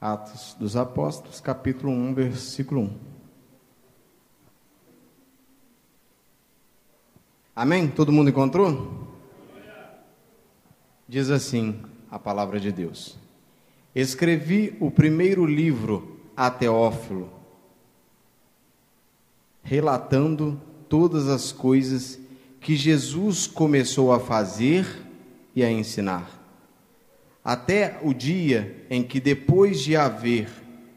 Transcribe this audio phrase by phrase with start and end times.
[0.00, 2.98] Atos dos Apóstolos, capítulo 1, versículo 1.
[7.54, 7.86] Amém?
[7.86, 9.06] Todo mundo encontrou?
[11.06, 13.18] Diz assim a palavra de Deus:
[13.94, 17.30] Escrevi o primeiro livro a Teófilo,
[19.62, 20.58] relatando
[20.88, 22.18] todas as coisas
[22.58, 24.86] que Jesus começou a fazer
[25.54, 26.39] e a ensinar
[27.44, 30.48] até o dia em que, depois de haver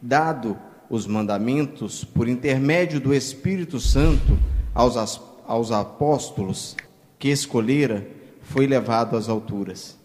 [0.02, 0.58] dado
[0.90, 4.38] os mandamentos por intermédio do Espírito Santo
[4.74, 6.76] aos, aos apóstolos
[7.18, 8.06] que escolhera,
[8.42, 9.98] foi levado às alturas.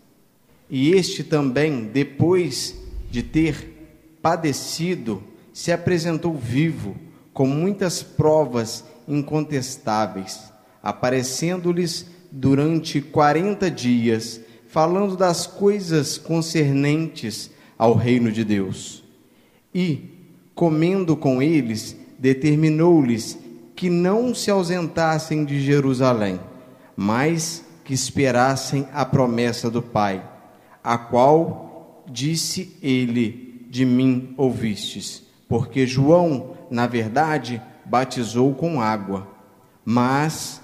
[0.71, 2.77] E este também, depois
[3.11, 6.97] de ter padecido, se apresentou vivo,
[7.33, 10.53] com muitas provas incontestáveis,
[10.83, 19.03] aparecendo-lhes durante quarenta dias falando das coisas concernentes ao reino de Deus.
[19.75, 20.11] E,
[20.55, 23.39] comendo com eles, determinou-lhes
[23.75, 26.39] que não se ausentassem de Jerusalém,
[26.97, 30.23] mas que esperassem a promessa do Pai,
[30.85, 39.27] a qual disse ele: De mim ouvistes, porque João, na verdade, batizou com água,
[39.85, 40.61] mas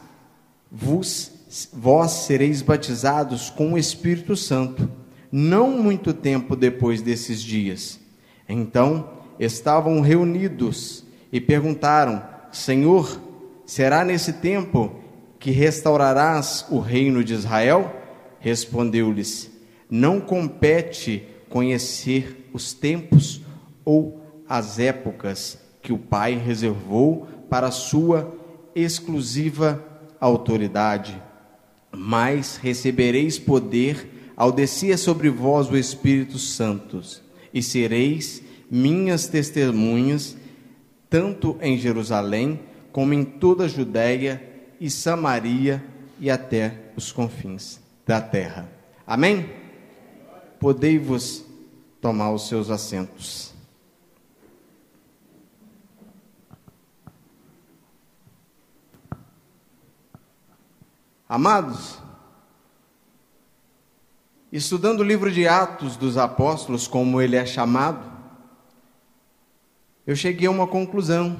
[0.71, 1.33] vos
[1.73, 4.91] vós sereis batizados com o Espírito Santo,
[5.31, 8.01] não muito tempo depois desses dias.
[8.49, 13.21] Então estavam reunidos e perguntaram: Senhor,
[13.65, 14.97] será nesse tempo
[15.39, 17.95] que restaurarás o reino de Israel?
[18.41, 19.51] Respondeu-lhes:
[19.89, 23.43] Não compete conhecer os tempos
[23.85, 28.35] ou as épocas que o Pai reservou para sua
[28.75, 29.85] exclusiva
[30.21, 31.23] autoridade
[31.97, 37.01] mas recebereis poder ao descer sobre vós o Espírito Santo,
[37.53, 40.37] e sereis minhas testemunhas,
[41.09, 42.61] tanto em Jerusalém,
[42.91, 44.43] como em toda a Judéia
[44.81, 45.83] e Samaria
[46.19, 48.69] e até os confins da terra.
[49.07, 49.49] Amém?
[50.59, 51.45] Podei-vos
[52.01, 53.54] tomar os seus assentos.
[61.35, 61.99] Amados,
[64.53, 68.09] estudando o livro de Atos dos Apóstolos, como ele é chamado,
[70.07, 71.37] eu cheguei a uma conclusão: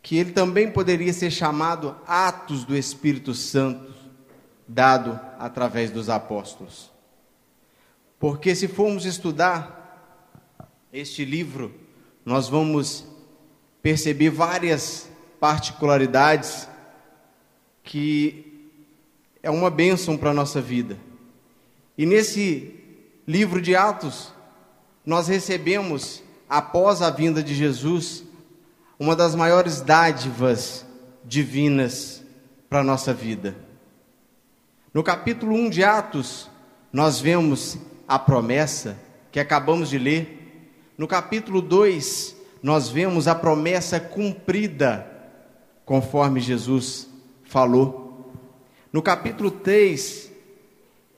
[0.00, 3.92] que ele também poderia ser chamado Atos do Espírito Santo,
[4.66, 6.90] dado através dos apóstolos.
[8.18, 10.56] Porque se formos estudar
[10.90, 11.74] este livro,
[12.24, 13.04] nós vamos
[13.82, 16.68] perceber várias particularidades
[17.88, 18.68] que
[19.42, 20.98] é uma bênção para a nossa vida.
[21.96, 22.74] E nesse
[23.26, 24.30] livro de Atos,
[25.06, 28.24] nós recebemos, após a vinda de Jesus,
[28.98, 30.84] uma das maiores dádivas
[31.24, 32.22] divinas
[32.68, 33.56] para a nossa vida.
[34.92, 36.50] No capítulo 1 de Atos,
[36.92, 38.98] nós vemos a promessa
[39.32, 40.92] que acabamos de ler.
[40.98, 45.10] No capítulo 2, nós vemos a promessa cumprida,
[45.86, 47.07] conforme Jesus
[47.48, 48.30] falou.
[48.92, 50.30] No capítulo 3,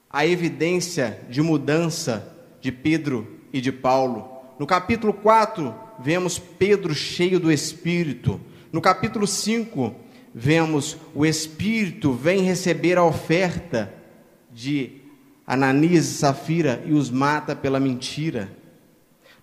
[0.09, 4.29] a evidência de mudança de Pedro e de Paulo.
[4.59, 8.41] No capítulo 4, vemos Pedro cheio do Espírito.
[8.73, 9.95] No capítulo 5,
[10.33, 13.93] vemos o Espírito vem receber a oferta
[14.53, 15.01] de
[15.45, 18.53] Ananias e Safira e os mata pela mentira.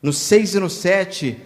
[0.02, 1.38] No 6 e no 7,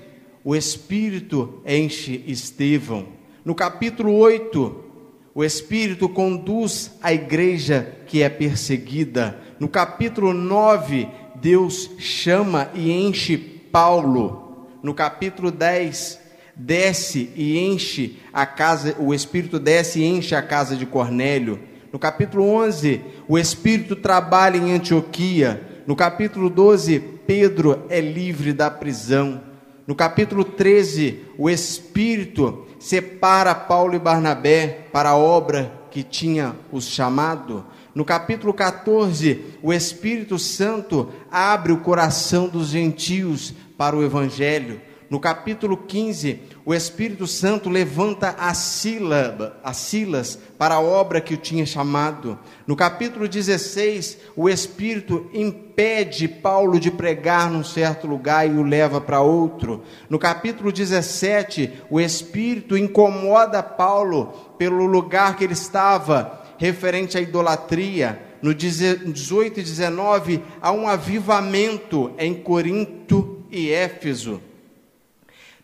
[0.44, 3.08] o Espírito enche Estevão.
[3.44, 4.91] No capítulo 8,
[5.34, 9.38] o Espírito conduz a igreja que é perseguida.
[9.60, 14.68] No capítulo 9, Deus chama e enche Paulo.
[14.84, 16.20] No capítulo 10,
[16.56, 21.60] desce e enche a casa, o Espírito desce e enche a casa de Cornélio.
[21.94, 25.62] No capítulo 11, o Espírito trabalha em Antioquia.
[25.88, 29.42] No capítulo 12, Pedro é livre da prisão.
[29.88, 36.86] No capítulo 13, o Espírito separa Paulo e Barnabé para a obra que tinha os
[36.86, 37.64] chamado.
[37.94, 44.82] No capítulo 14, o Espírito Santo abre o coração dos gentios para o Evangelho.
[45.12, 51.34] No capítulo 15, o Espírito Santo levanta a sílaba, a Silas para a obra que
[51.34, 52.40] o tinha chamado.
[52.66, 59.02] No capítulo 16, o Espírito impede Paulo de pregar num certo lugar e o leva
[59.02, 59.84] para outro.
[60.10, 64.28] No capítulo 17, o Espírito incomoda Paulo
[64.58, 68.18] pelo lugar que ele estava, referente à idolatria.
[68.42, 74.40] no 18 e 19, há um avivamento em Corinto e Éfeso.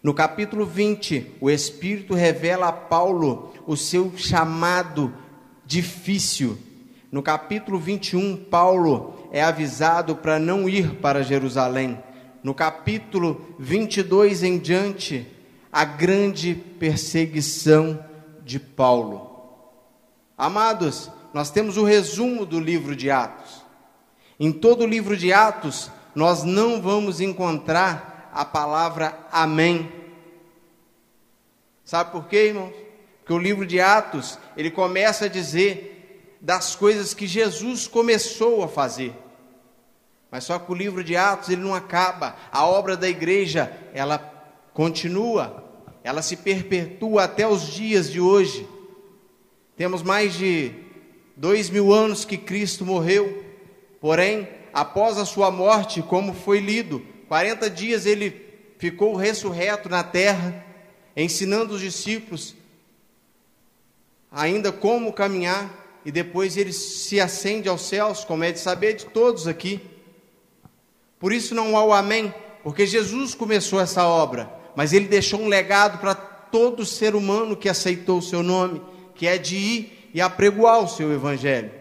[0.01, 5.13] No capítulo 20, o Espírito revela a Paulo o seu chamado
[5.65, 6.57] difícil.
[7.11, 11.97] No capítulo 21, Paulo é avisado para não ir para Jerusalém.
[12.43, 15.27] No capítulo 22 em diante,
[15.71, 18.03] a grande perseguição
[18.43, 19.29] de Paulo.
[20.37, 23.63] Amados, nós temos o resumo do livro de Atos.
[24.39, 29.91] Em todo o livro de Atos, nós não vamos encontrar a palavra amém.
[31.83, 32.73] Sabe por quê, irmãos?
[33.19, 38.67] Porque o livro de Atos, ele começa a dizer das coisas que Jesus começou a
[38.67, 39.11] fazer.
[40.29, 42.35] Mas só que o livro de Atos, ele não acaba.
[42.51, 44.19] A obra da igreja, ela
[44.71, 45.63] continua.
[46.03, 48.69] Ela se perpetua até os dias de hoje.
[49.75, 50.75] Temos mais de
[51.35, 53.43] dois mil anos que Cristo morreu,
[53.99, 58.45] porém, após a sua morte, como foi lido, 40 dias ele
[58.77, 60.63] ficou ressurreto na terra,
[61.15, 62.55] ensinando os discípulos
[64.31, 69.05] ainda como caminhar, e depois ele se acende aos céus, como é de saber de
[69.05, 69.81] todos aqui.
[71.19, 72.33] Por isso não há o amém,
[72.63, 77.67] porque Jesus começou essa obra, mas ele deixou um legado para todo ser humano que
[77.67, 78.81] aceitou o seu nome
[79.17, 81.71] que é de ir e apregoar o seu evangelho.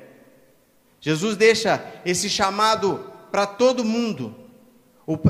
[1.00, 4.34] Jesus deixa esse chamado para todo mundo.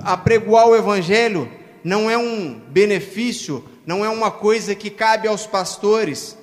[0.03, 1.51] Apregoar o evangelho
[1.85, 6.37] não é um benefício, não é uma coisa que cabe aos pastores.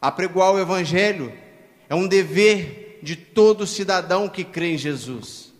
[0.00, 1.32] Apregoar o evangelho
[1.88, 5.52] é um dever de todo cidadão que crê em Jesus.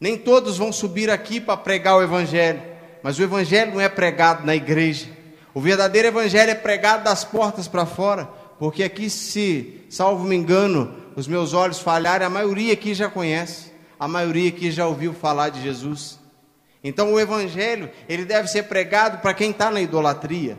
[0.00, 2.62] Nem todos vão subir aqui para pregar o evangelho,
[3.02, 5.06] mas o evangelho não é pregado na igreja.
[5.52, 8.26] O verdadeiro evangelho é pregado das portas para fora,
[8.58, 13.69] porque aqui, se, salvo me engano, os meus olhos falharem, a maioria aqui já conhece,
[14.00, 16.18] a maioria aqui já ouviu falar de Jesus.
[16.82, 20.58] Então o evangelho, ele deve ser pregado para quem está na idolatria,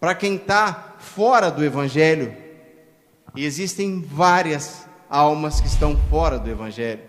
[0.00, 2.34] para quem está fora do evangelho.
[3.36, 7.02] E existem várias almas que estão fora do evangelho.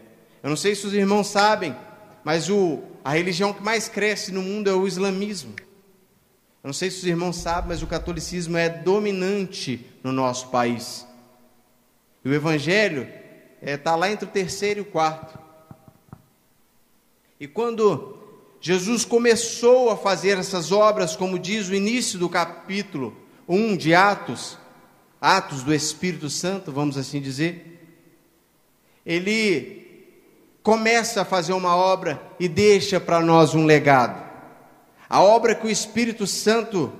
[0.43, 1.73] Eu não sei se os irmãos sabem,
[2.21, 5.55] mas o, a religião que mais cresce no mundo é o islamismo.
[6.61, 11.07] Eu não sei se os irmãos sabem, mas o catolicismo é dominante no nosso país.
[12.25, 13.03] E o evangelho
[13.61, 15.44] está é, tá lá entre o terceiro e o quarto.
[17.39, 18.17] E quando
[18.61, 23.15] Jesus começou a fazer essas obras, como diz o início do capítulo
[23.47, 24.57] 1 de Atos,
[25.19, 27.73] Atos do Espírito Santo, vamos assim dizer,
[29.05, 29.85] ele
[30.63, 34.23] começa a fazer uma obra e deixa para nós um legado.
[35.09, 36.91] A obra que o Espírito Santo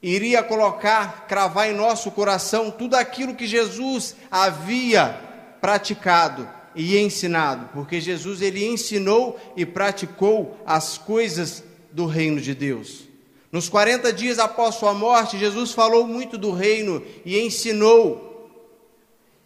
[0.00, 5.20] iria colocar, cravar em nosso coração tudo aquilo que Jesus havia
[5.60, 6.48] praticado
[6.78, 13.08] e ensinado, porque Jesus ele ensinou e praticou as coisas do reino de Deus.
[13.50, 18.48] Nos 40 dias após sua morte, Jesus falou muito do reino e ensinou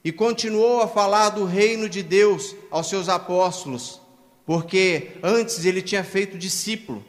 [0.05, 3.99] e continuou a falar do reino de Deus aos seus apóstolos,
[4.45, 7.03] porque antes ele tinha feito discípulo.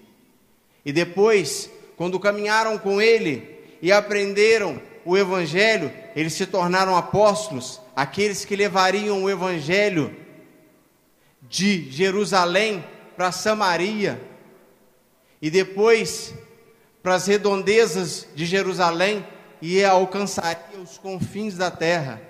[0.85, 8.45] E depois, quando caminharam com ele e aprenderam o Evangelho, eles se tornaram apóstolos, aqueles
[8.45, 10.15] que levariam o Evangelho
[11.41, 12.83] de Jerusalém
[13.15, 14.21] para Samaria
[15.41, 16.33] e depois
[17.01, 19.25] para as redondezas de Jerusalém
[19.61, 22.21] e alcançaria os confins da terra.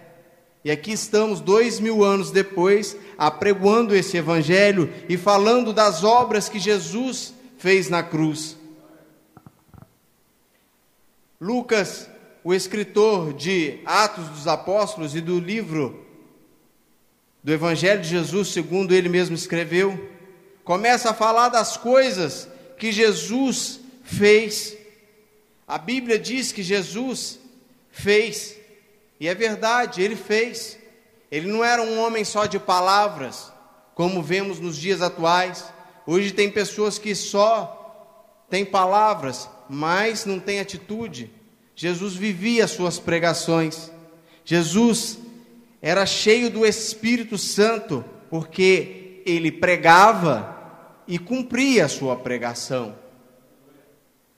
[0.65, 6.57] E aqui estamos, dois mil anos depois, apregoando esse Evangelho e falando das obras que
[6.57, 8.57] Jesus fez na cruz.
[11.39, 12.09] Lucas,
[12.43, 16.05] o escritor de Atos dos Apóstolos e do livro
[17.41, 20.09] do Evangelho de Jesus, segundo ele mesmo escreveu,
[20.63, 22.47] começa a falar das coisas
[22.77, 24.77] que Jesus fez.
[25.67, 27.39] A Bíblia diz que Jesus
[27.91, 28.57] fez,
[29.19, 30.77] e é verdade, ele fez.
[31.31, 33.51] Ele não era um homem só de palavras,
[33.95, 35.65] como vemos nos dias atuais.
[36.05, 41.31] Hoje tem pessoas que só têm palavras, mas não têm atitude.
[41.75, 43.91] Jesus vivia as suas pregações.
[44.45, 45.19] Jesus
[45.81, 52.95] era cheio do Espírito Santo, porque ele pregava e cumpria a sua pregação.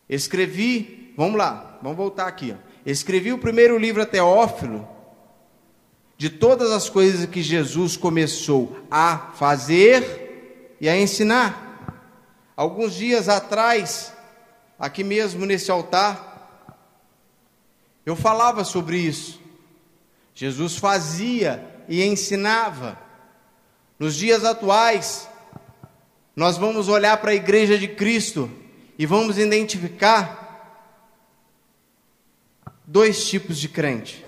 [0.08, 2.56] Escrevi, vamos lá, vamos voltar aqui.
[2.56, 2.76] Ó.
[2.86, 4.88] Escrevi o primeiro livro a Teófilo,
[6.18, 11.64] de todas as coisas que Jesus começou a fazer e a ensinar.
[12.56, 14.14] Alguns dias atrás,
[14.80, 16.35] aqui mesmo nesse altar,
[18.06, 19.42] eu falava sobre isso.
[20.34, 23.00] Jesus fazia e ensinava.
[23.98, 25.28] Nos dias atuais,
[26.36, 28.52] nós vamos olhar para a igreja de Cristo
[29.00, 30.46] e vamos identificar
[32.86, 34.24] dois tipos de crente.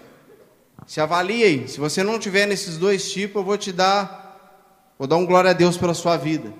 [0.85, 1.67] Se avalie aí.
[1.67, 4.63] Se você não tiver nesses dois tipos, eu vou te dar,
[4.97, 6.53] vou dar um glória a Deus pela sua vida.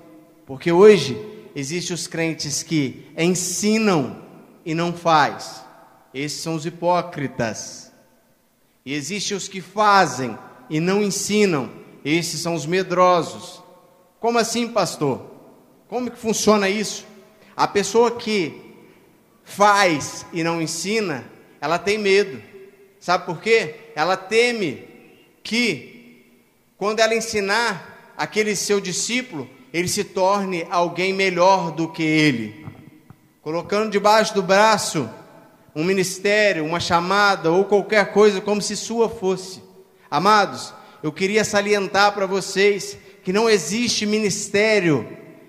[0.46, 1.16] Porque hoje
[1.56, 4.22] existem os crentes que ensinam
[4.64, 5.64] e não faz.
[6.12, 7.92] Esses são os hipócritas.
[8.84, 10.36] E existem os que fazem
[10.70, 11.70] e não ensinam.
[12.04, 13.62] Esses são os medrosos.
[14.20, 15.30] Como assim, pastor?
[15.88, 17.06] Como que funciona isso?
[17.56, 18.68] A pessoa que
[19.44, 21.24] faz e não ensina,
[21.60, 22.42] ela tem medo.
[23.00, 23.92] Sabe por quê?
[23.94, 24.84] Ela teme
[25.42, 26.24] que,
[26.76, 32.66] quando ela ensinar aquele seu discípulo, ele se torne alguém melhor do que ele.
[33.42, 35.08] Colocando debaixo do braço
[35.74, 39.62] um ministério, uma chamada ou qualquer coisa como se sua fosse.
[40.10, 40.72] Amados,
[41.02, 45.06] eu queria salientar para vocês que não existe ministério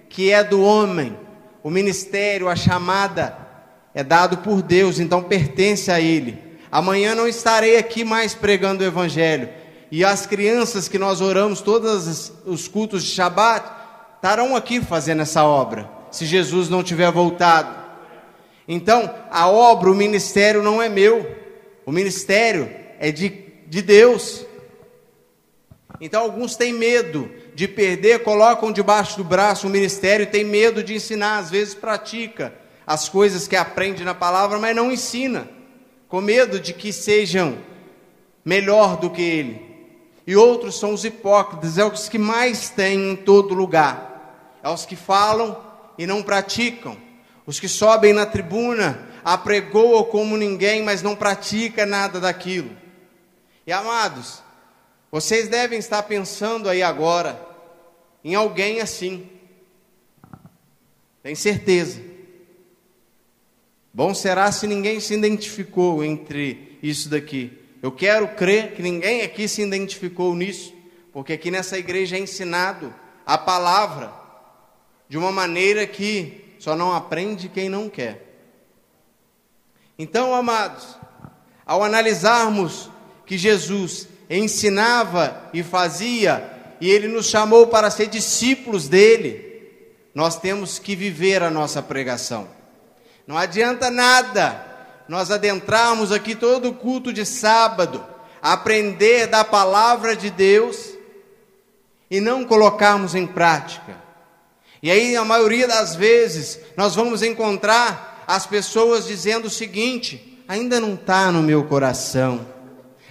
[0.10, 1.18] que é do homem.
[1.64, 3.38] O ministério, a chamada,
[3.94, 6.38] é dado por Deus, então pertence a Ele.
[6.72, 9.50] Amanhã não estarei aqui mais pregando o Evangelho.
[9.92, 13.66] E as crianças que nós oramos todos os cultos de Shabat
[14.16, 17.89] estarão aqui fazendo essa obra, se Jesus não tiver voltado.
[18.72, 21.36] Então, a obra, o ministério não é meu,
[21.88, 23.30] o ministério é de,
[23.66, 24.46] de Deus.
[26.00, 30.94] Então, alguns têm medo de perder, colocam debaixo do braço o ministério, têm medo de
[30.94, 32.54] ensinar, às vezes pratica
[32.86, 35.50] as coisas que aprende na palavra, mas não ensina,
[36.08, 37.58] com medo de que sejam
[38.46, 39.62] melhor do que ele.
[40.28, 44.86] E outros são os hipócritas, é os que mais têm em todo lugar, é os
[44.86, 45.58] que falam
[45.98, 47.09] e não praticam,
[47.50, 52.70] os que sobem na tribuna, apregoam como ninguém, mas não pratica nada daquilo.
[53.66, 54.44] E amados,
[55.12, 57.44] vocês devem estar pensando aí agora
[58.24, 59.28] em alguém assim.
[61.24, 62.00] Tem certeza.
[63.92, 67.58] Bom será se ninguém se identificou entre isso daqui.
[67.82, 70.72] Eu quero crer que ninguém aqui se identificou nisso,
[71.12, 72.94] porque aqui nessa igreja é ensinado
[73.26, 74.14] a palavra
[75.08, 78.26] de uma maneira que só não aprende quem não quer.
[79.98, 80.98] Então, amados,
[81.66, 82.90] ao analisarmos
[83.26, 89.50] que Jesus ensinava e fazia, e ele nos chamou para ser discípulos dele,
[90.14, 92.48] nós temos que viver a nossa pregação.
[93.26, 94.66] Não adianta nada
[95.08, 98.06] nós adentrarmos aqui todo o culto de sábado,
[98.42, 100.94] aprender da palavra de Deus
[102.12, 104.09] e não colocarmos em prática.
[104.82, 110.80] E aí, a maioria das vezes, nós vamos encontrar as pessoas dizendo o seguinte: ainda
[110.80, 112.46] não está no meu coração,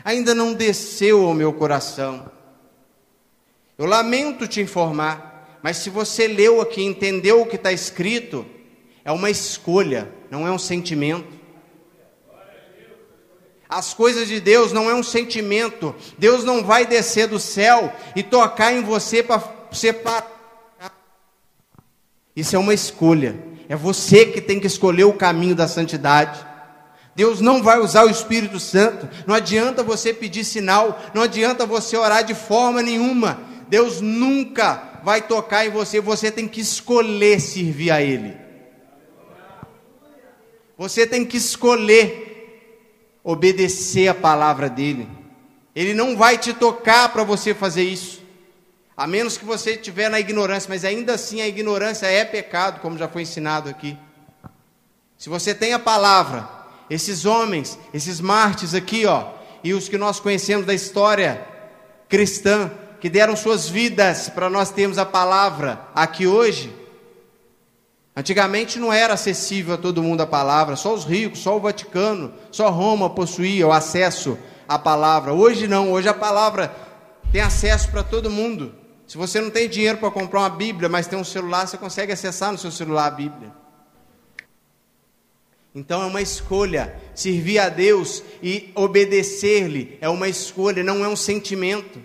[0.05, 2.31] ainda não desceu ao meu coração.
[3.77, 8.47] Eu lamento te informar, mas se você leu aqui, entendeu o que está escrito,
[9.05, 11.39] é uma escolha, não é um sentimento.
[13.69, 15.95] As coisas de Deus não é um sentimento.
[16.17, 20.38] Deus não vai descer do céu e tocar em você para separar.
[22.39, 23.35] Isso é uma escolha.
[23.69, 26.39] É você que tem que escolher o caminho da santidade.
[27.17, 29.09] Deus não vai usar o Espírito Santo.
[29.27, 31.03] Não adianta você pedir sinal.
[31.13, 33.41] Não adianta você orar de forma nenhuma.
[33.69, 36.01] Deus nunca vai tocar em você.
[36.01, 38.37] Você tem que escolher servir a Ele.
[40.77, 42.71] Você tem que escolher
[43.25, 45.09] obedecer a palavra dele.
[45.75, 48.23] Ele não vai te tocar para você fazer isso.
[48.99, 52.99] A menos que você estiver na ignorância, mas ainda assim a ignorância é pecado, como
[52.99, 53.97] já foi ensinado aqui.
[55.17, 56.49] Se você tem a palavra,
[56.91, 61.47] esses homens, esses mártires aqui, ó, e os que nós conhecemos da história
[62.09, 66.75] cristã, que deram suas vidas para nós termos a palavra aqui hoje,
[68.17, 72.33] Antigamente não era acessível a todo mundo a palavra, só os ricos, só o Vaticano,
[72.51, 74.37] só Roma possuía o acesso
[74.67, 75.33] à palavra.
[75.33, 76.75] Hoje não, hoje a palavra
[77.31, 78.75] tem acesso para todo mundo.
[79.09, 82.13] Se você não tem dinheiro para comprar uma Bíblia, mas tem um celular, você consegue
[82.13, 83.51] acessar no seu celular a Bíblia.
[85.75, 86.95] Então é uma escolha.
[87.15, 91.99] Servir a Deus e obedecer-lhe é uma escolha, não é um sentimento.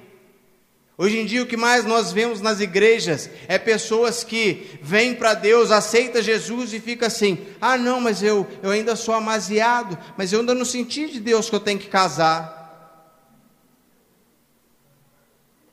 [0.98, 5.34] Hoje em dia o que mais nós vemos nas igrejas é pessoas que vêm para
[5.34, 10.32] Deus, aceita Jesus e fica assim: "Ah, não, mas eu eu ainda sou amasiado, mas
[10.32, 12.62] eu ainda não senti de Deus que eu tenho que casar".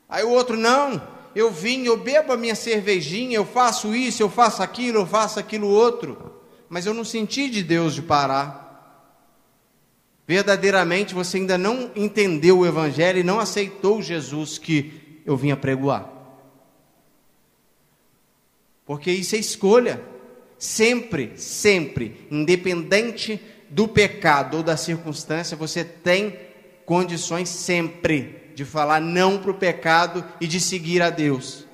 [0.09, 4.29] Aí o outro: "Não, eu vim, eu bebo a minha cervejinha, eu faço isso, eu
[4.29, 8.59] faço aquilo, eu faço aquilo outro, mas eu não senti de Deus de parar".
[10.27, 15.57] verdadeiramente você ainda não entendeu o Evangelho e não aceitou Jesus que eu vim a
[15.57, 16.09] pregoar.
[18.85, 20.01] Porque isso é escolha.
[20.57, 26.37] Sempre, sempre, independente do pecado ou da circunstância, você tem
[26.85, 31.65] condições sempre de falar não para o pecado e de seguir a Deus.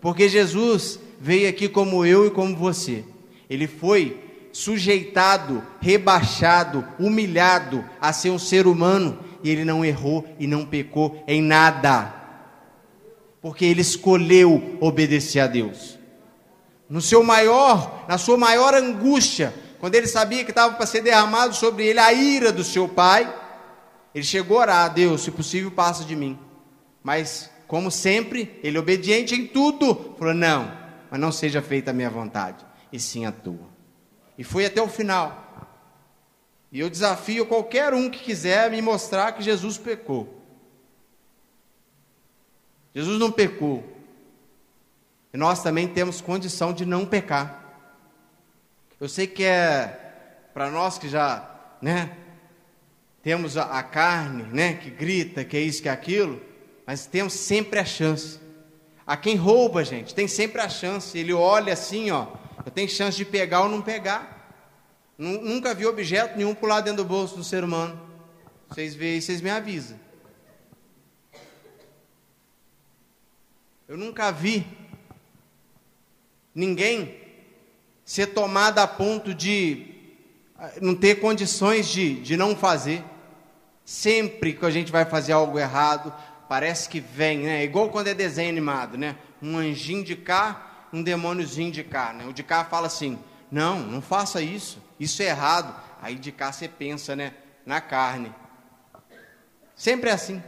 [0.00, 3.04] Porque Jesus veio aqui como eu e como você.
[3.48, 4.22] Ele foi
[4.52, 11.22] sujeitado, rebaixado, humilhado a ser um ser humano e ele não errou e não pecou
[11.26, 12.14] em nada.
[13.40, 15.98] Porque ele escolheu obedecer a Deus.
[16.88, 21.54] No seu maior, na sua maior angústia, quando ele sabia que estava para ser derramado
[21.54, 23.32] sobre ele a ira do seu pai,
[24.16, 26.38] ele chegou a orar, Deus, se possível, passa de mim.
[27.02, 30.74] Mas, como sempre, ele obediente em tudo, falou: Não,
[31.10, 33.68] mas não seja feita a minha vontade, e sim a tua.
[34.38, 35.76] E foi até o final.
[36.72, 40.42] E eu desafio qualquer um que quiser me mostrar que Jesus pecou.
[42.94, 43.84] Jesus não pecou.
[45.30, 47.62] E nós também temos condição de não pecar.
[48.98, 52.16] Eu sei que é para nós que já, né,
[53.26, 56.40] temos a, carne, né, que grita, que é isso, que é aquilo,
[56.86, 58.38] mas temos sempre a chance.
[59.04, 61.18] A quem rouba, gente, tem sempre a chance.
[61.18, 62.28] Ele olha assim, ó,
[62.64, 64.54] eu tenho chance de pegar ou não pegar.
[65.18, 68.00] Nunca vi objeto nenhum pular dentro do bolso do ser humano.
[68.68, 69.98] Vocês veem, vocês me avisam.
[73.88, 74.64] Eu nunca vi
[76.54, 77.18] ninguém
[78.04, 79.96] ser tomado a ponto de
[80.56, 83.02] ah, não ter condições de, de não fazer.
[83.86, 86.12] Sempre que a gente vai fazer algo errado,
[86.48, 87.62] parece que vem, né?
[87.62, 89.14] Igual quando é desenho animado, né?
[89.40, 92.26] Um anjinho de cá, um demôniozinho de cá, né?
[92.26, 93.16] O de cá fala assim:
[93.48, 95.72] não, não faça isso, isso é errado.
[96.02, 97.32] Aí de cá você pensa, né?
[97.64, 98.34] Na carne.
[99.76, 100.42] Sempre é assim.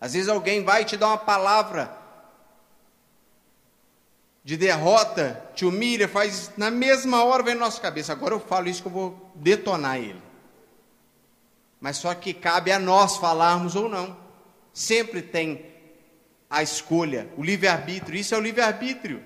[0.00, 1.94] Às vezes alguém vai te dar uma palavra
[4.42, 8.10] de derrota, te humilha, faz na mesma hora vem na nossa cabeça.
[8.10, 10.29] Agora eu falo isso que eu vou detonar ele.
[11.80, 14.16] Mas só que cabe a nós falarmos ou não.
[14.72, 15.64] Sempre tem
[16.48, 18.18] a escolha, o livre-arbítrio.
[18.18, 19.24] Isso é o livre-arbítrio.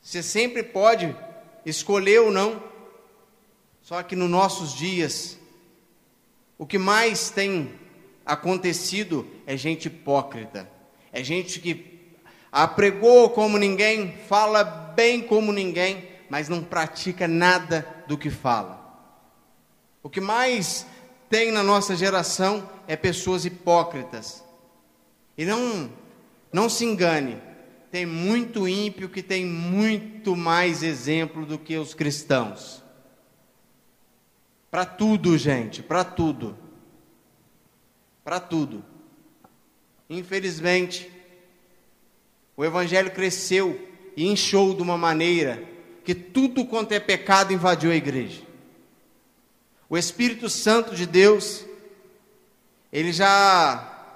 [0.00, 1.14] Você sempre pode
[1.66, 2.62] escolher ou não.
[3.82, 5.38] Só que nos nossos dias,
[6.56, 7.74] o que mais tem
[8.24, 10.70] acontecido é gente hipócrita.
[11.12, 12.14] É gente que
[12.50, 18.78] apregou como ninguém, fala bem como ninguém, mas não pratica nada do que fala.
[20.02, 20.86] O que mais
[21.30, 24.44] tem na nossa geração é pessoas hipócritas.
[25.38, 25.88] E não,
[26.52, 27.40] não se engane,
[27.90, 32.82] tem muito ímpio que tem muito mais exemplo do que os cristãos.
[34.70, 36.58] Para tudo, gente, para tudo.
[38.24, 38.84] Para tudo.
[40.08, 41.10] Infelizmente,
[42.56, 45.64] o evangelho cresceu e inchou de uma maneira
[46.04, 48.49] que tudo quanto é pecado invadiu a igreja.
[49.90, 51.66] O Espírito Santo de Deus,
[52.92, 54.06] ele já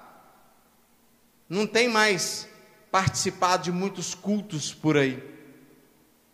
[1.47, 2.47] não tem mais
[2.89, 5.21] participado de muitos cultos por aí,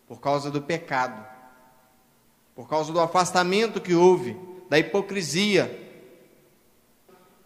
[0.06, 1.26] por causa do pecado,
[2.54, 4.34] por causa do afastamento que houve,
[4.70, 5.78] da hipocrisia.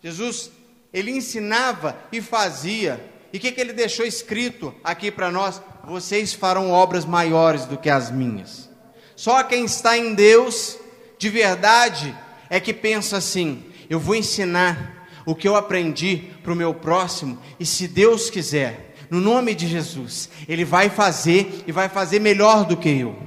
[0.02, 0.52] Jesus,
[0.92, 5.60] ele ensinava e fazia e o que, que ele deixou escrito aqui para nós?
[5.84, 8.70] Vocês farão obras maiores do que as minhas.
[9.14, 10.78] Só quem está em Deus,
[11.18, 12.16] de verdade,
[12.50, 17.38] é que pensa assim: eu vou ensinar o que eu aprendi para o meu próximo,
[17.58, 22.64] e se Deus quiser, no nome de Jesus, Ele vai fazer e vai fazer melhor
[22.64, 23.26] do que eu.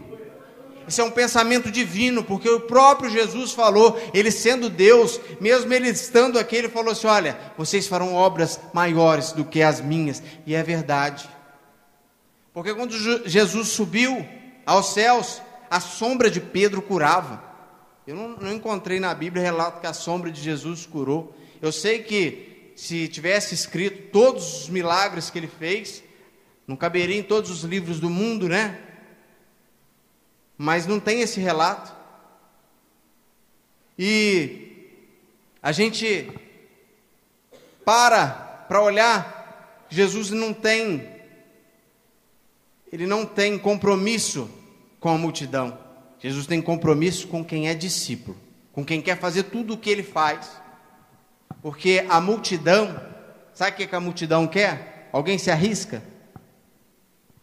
[0.87, 5.87] Isso é um pensamento divino, porque o próprio Jesus falou, ele sendo Deus, mesmo ele
[5.87, 10.55] estando aqui, ele falou assim: Olha, vocês farão obras maiores do que as minhas, e
[10.55, 11.29] é verdade.
[12.51, 12.91] Porque quando
[13.27, 14.25] Jesus subiu
[14.65, 17.48] aos céus, a sombra de Pedro curava.
[18.09, 21.31] Eu não, não encontrei na Bíblia relato que a sombra de Jesus curou.
[21.61, 26.03] Eu sei que se tivesse escrito todos os milagres que ele fez,
[26.65, 28.81] não caberia em todos os livros do mundo, né?
[30.57, 31.95] mas não tem esse relato.
[33.95, 34.89] E
[35.61, 36.31] a gente
[37.85, 38.27] para
[38.67, 41.07] para olhar, Jesus não tem
[42.91, 44.49] ele não tem compromisso
[44.99, 45.88] com a multidão.
[46.19, 48.37] Jesus tem compromisso com quem é discípulo,
[48.73, 50.59] com quem quer fazer tudo o que ele faz.
[51.61, 53.01] Porque a multidão,
[53.53, 55.09] sabe o que a multidão quer?
[55.11, 56.03] Alguém se arrisca?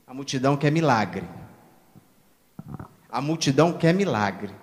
[0.07, 1.25] A multidão quer milagre.
[3.11, 4.55] A multidão quer milagre.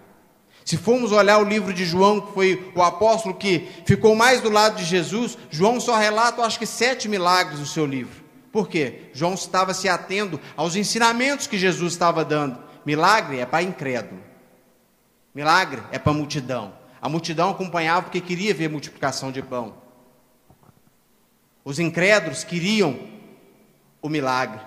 [0.63, 4.49] Se formos olhar o livro de João, que foi o apóstolo que ficou mais do
[4.49, 8.23] lado de Jesus, João só relata, acho que, sete milagres no seu livro.
[8.51, 9.09] Por quê?
[9.13, 12.57] João estava se atendo aos ensinamentos que Jesus estava dando.
[12.85, 14.21] Milagre é para incrédulo.
[15.33, 16.73] Milagre é para a multidão.
[17.01, 19.73] A multidão acompanhava porque queria ver multiplicação de pão.
[21.65, 22.97] Os incrédulos queriam
[24.01, 24.59] o milagre.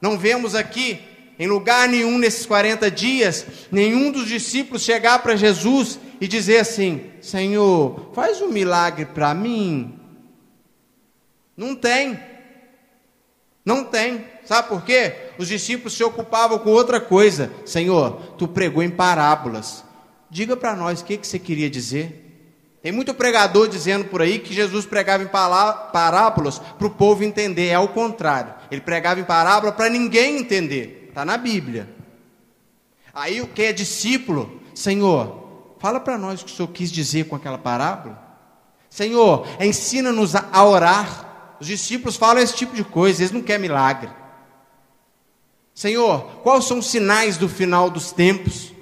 [0.00, 1.00] Não vemos aqui
[1.38, 7.10] em lugar nenhum nesses 40 dias, nenhum dos discípulos chegar para Jesus e dizer assim:
[7.20, 9.98] Senhor, faz um milagre para mim.
[11.56, 12.18] Não tem.
[13.64, 14.24] Não tem.
[14.48, 15.12] Sabe por quê?
[15.36, 17.52] Os discípulos se ocupavam com outra coisa.
[17.66, 19.84] Senhor, tu pregou em parábolas.
[20.30, 22.48] Diga para nós o que, que você queria dizer.
[22.82, 27.66] Tem muito pregador dizendo por aí que Jesus pregava em parábolas para o povo entender.
[27.66, 28.54] É o contrário.
[28.70, 31.08] Ele pregava em parábola para ninguém entender.
[31.10, 31.86] Está na Bíblia.
[33.12, 37.26] Aí o que é discípulo, Senhor, fala para nós o que o Senhor quis dizer
[37.26, 38.18] com aquela parábola.
[38.88, 41.56] Senhor, ensina-nos a orar.
[41.60, 44.08] Os discípulos falam esse tipo de coisa, eles não querem milagre.
[45.78, 48.72] Senhor, quais são os sinais do final dos tempos?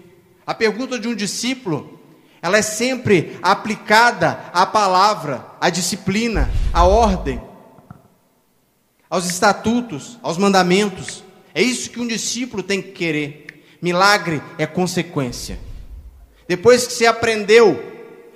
[0.47, 2.01] A pergunta de um discípulo,
[2.41, 7.39] ela é sempre aplicada à palavra, à disciplina, à ordem,
[9.11, 11.23] aos estatutos, aos mandamentos.
[11.55, 13.77] É isso que um discípulo tem que querer.
[13.83, 15.59] Milagre é consequência.
[16.49, 17.79] Depois que você aprendeu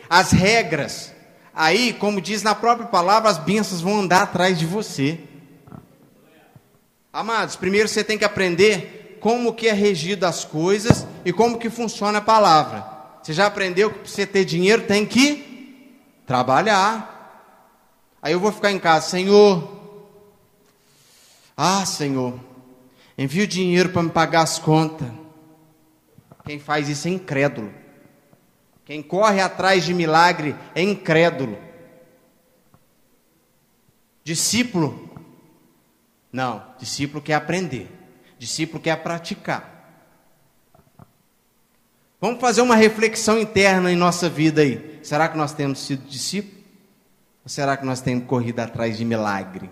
[0.07, 1.15] as regras,
[1.55, 5.19] aí, como diz na própria palavra, as bênçãos vão andar atrás de você.
[7.13, 11.69] Amados, primeiro você tem que aprender como que é regido as coisas e como que
[11.69, 12.87] funciona a palavra.
[13.23, 17.19] Você já aprendeu que para você ter dinheiro tem que trabalhar.
[18.23, 19.81] Aí eu vou ficar em casa, Senhor.
[21.57, 22.39] Ah, Senhor,
[23.21, 25.07] Envia o dinheiro para me pagar as contas.
[26.47, 27.71] Quem faz isso é incrédulo.
[28.83, 31.59] Quem corre atrás de milagre é incrédulo.
[34.25, 35.10] Discípulo,
[36.33, 37.91] não, discípulo quer aprender,
[38.39, 39.81] discípulo quer praticar.
[42.21, 45.01] Vamos fazer uma reflexão interna em nossa vida aí.
[45.03, 46.61] Será que nós temos sido discípulos?
[47.43, 49.71] Ou será que nós temos corrido atrás de milagre?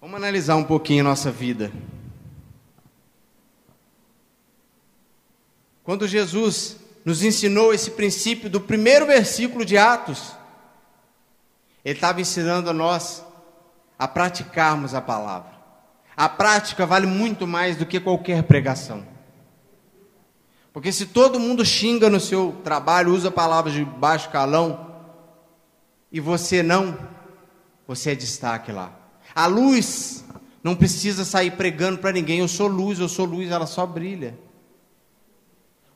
[0.00, 1.70] Vamos analisar um pouquinho a nossa vida.
[5.82, 10.32] Quando Jesus nos ensinou esse princípio do primeiro versículo de Atos,
[11.84, 13.24] Ele estava ensinando a nós
[13.98, 15.52] a praticarmos a palavra.
[16.16, 19.04] A prática vale muito mais do que qualquer pregação.
[20.72, 24.92] Porque se todo mundo xinga no seu trabalho, usa palavras de baixo calão,
[26.10, 26.96] e você não,
[27.86, 28.92] você é destaque lá.
[29.34, 30.24] A luz
[30.62, 32.38] não precisa sair pregando para ninguém.
[32.38, 34.38] Eu sou luz, eu sou luz, ela só brilha.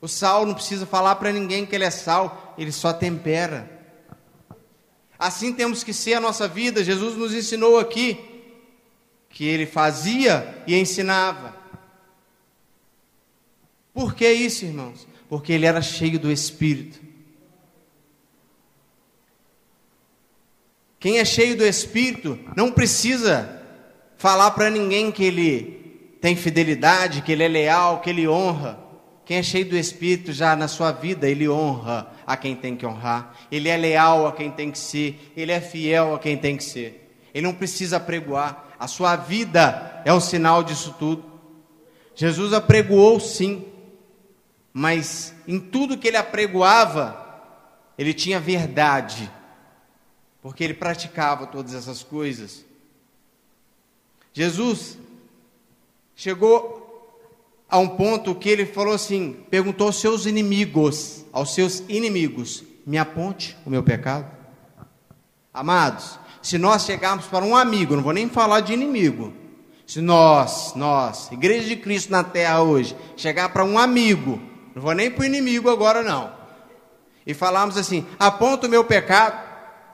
[0.01, 3.78] O sal não precisa falar para ninguém que ele é sal, ele só tempera.
[5.19, 6.81] Assim temos que ser a nossa vida.
[6.81, 8.17] Jesus nos ensinou aqui
[9.29, 11.53] que ele fazia e ensinava.
[13.93, 15.05] Por que isso, irmãos?
[15.27, 17.01] Porque ele era cheio do Espírito.
[20.97, 23.61] Quem é cheio do Espírito não precisa
[24.17, 28.88] falar para ninguém que ele tem fidelidade, que ele é leal, que ele honra.
[29.29, 32.83] Quem é cheio do Espírito já na sua vida, ele honra a quem tem que
[32.83, 36.57] honrar, ele é leal a quem tem que ser, ele é fiel a quem tem
[36.57, 37.15] que ser.
[37.31, 41.23] Ele não precisa apregoar, a sua vida é o sinal disso tudo.
[42.15, 43.67] Jesus apregoou sim,
[44.73, 47.23] mas em tudo que ele apregoava,
[47.99, 49.29] ele tinha verdade
[50.41, 52.65] porque ele praticava todas essas coisas.
[54.33, 54.97] Jesus
[56.15, 56.78] chegou
[57.69, 62.97] a um ponto que ele falou assim: perguntou aos seus inimigos, aos seus inimigos, me
[62.97, 64.25] aponte o meu pecado.
[65.53, 69.33] Amados, se nós chegarmos para um amigo, não vou nem falar de inimigo,
[69.85, 74.41] se nós, nós, Igreja de Cristo na terra hoje, chegar para um amigo,
[74.73, 76.31] não vou nem para o inimigo agora não,
[77.25, 79.49] e falarmos assim: aponta o meu pecado,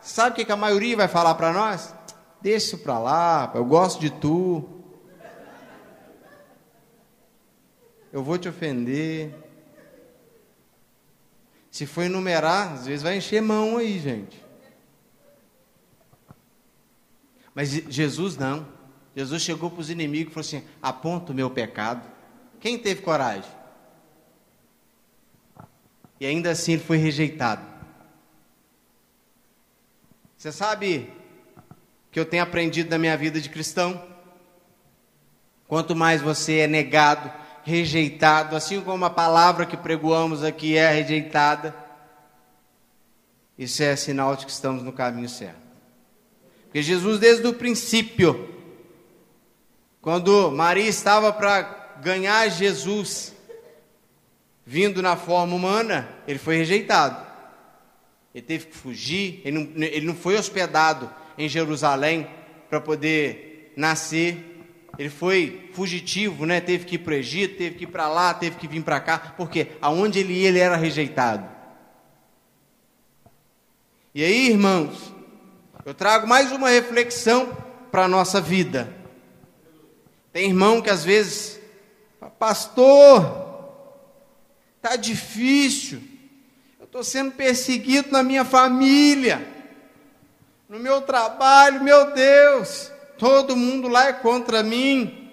[0.06, 1.92] Sabe o que, que a maioria vai falar para nós?
[2.40, 4.75] Deixa isso para lá, eu gosto de tu.
[8.15, 9.36] Eu vou te ofender.
[11.69, 14.41] Se for enumerar, às vezes vai encher mão aí, gente.
[17.54, 18.65] Mas Jesus não.
[19.13, 22.10] Jesus chegou para os inimigos e falou assim: aponta o meu pecado.
[22.62, 23.51] Quem teve coragem?
[26.17, 27.67] E ainda assim ele foi rejeitado.
[30.38, 31.12] Você sabe
[32.13, 34.15] que eu tenho aprendido na minha vida de cristão?
[35.67, 37.32] quanto mais você é negado,
[37.65, 41.75] rejeitado, assim como a palavra que pregoamos aqui é rejeitada,
[43.58, 45.65] isso é sinal de que estamos no caminho certo.
[46.65, 48.54] Porque Jesus, desde o princípio,
[50.01, 53.34] quando Maria estava para ganhar Jesus,
[54.63, 57.25] vindo na forma humana, ele foi rejeitado.
[58.34, 62.28] Ele teve que fugir, ele não, ele não foi hospedado em Jerusalém
[62.69, 64.55] para poder nascer.
[64.97, 66.62] Ele foi fugitivo, né?
[66.62, 68.99] Teve que ir para o Egito, teve que ir para lá, teve que vir para
[68.99, 71.47] cá, porque aonde ele ia, ele era rejeitado.
[74.13, 75.13] E aí, irmãos,
[75.86, 77.55] eu trago mais uma reflexão
[77.91, 78.93] para a nossa vida.
[80.31, 81.60] Tem irmão que às vezes,
[82.39, 83.45] pastor,
[84.81, 86.01] tá difícil.
[86.79, 89.45] Eu estou sendo perseguido na minha família,
[90.69, 92.91] no meu trabalho, meu Deus.
[93.17, 95.25] Todo mundo lá é contra mim.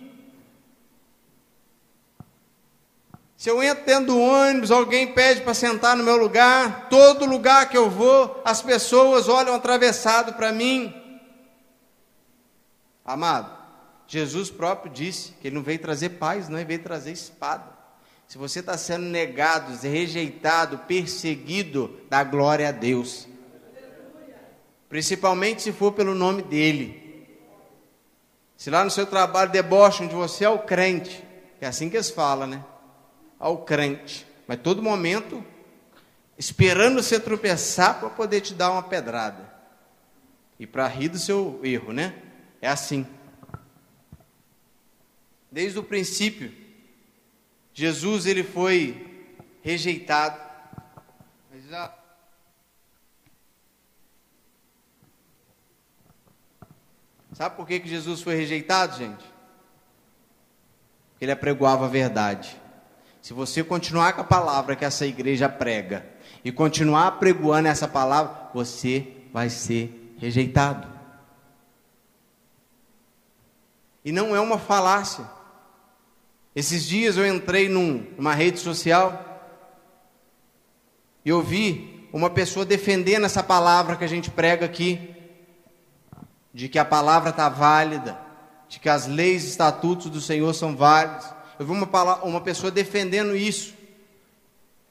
[3.42, 7.68] Se eu entro dentro do ônibus, alguém pede para sentar no meu lugar, todo lugar
[7.68, 10.95] que eu vou, as pessoas olham atravessado para mim.
[13.05, 13.51] Amado,
[14.07, 17.64] Jesus próprio disse que ele não veio trazer paz, não, ele veio trazer espada.
[18.29, 23.27] Se você está sendo negado, rejeitado, perseguido, dá glória a Deus.
[24.88, 27.02] Principalmente se for pelo nome dele.
[28.62, 31.25] Se lá no seu trabalho debocham de você, é o crente.
[31.61, 32.64] É assim que eles falam, né?
[33.37, 35.44] ao crente, mas todo momento
[36.38, 39.53] esperando você tropeçar para poder te dar uma pedrada
[40.61, 42.14] e para rir do seu erro, né?
[42.61, 43.05] É assim.
[45.51, 46.55] Desde o princípio,
[47.75, 49.27] Jesus ele foi
[49.61, 50.40] rejeitado.
[51.51, 51.92] Mas já...
[57.33, 59.25] Sabe por que, que Jesus foi rejeitado, gente?
[61.11, 62.61] Porque ele apregoava a verdade.
[63.23, 66.05] Se você continuar com a palavra que essa igreja prega
[66.45, 70.88] e continuar pregoando essa palavra, você vai ser rejeitado.
[74.05, 75.25] E não é uma falácia.
[76.55, 79.31] Esses dias eu entrei num, numa rede social
[81.25, 85.12] e ouvi uma pessoa defendendo essa palavra que a gente prega aqui,
[86.53, 88.19] de que a palavra está válida,
[88.69, 91.27] de que as leis e estatutos do Senhor são válidos.
[91.59, 93.75] Eu vi uma, uma pessoa defendendo isso.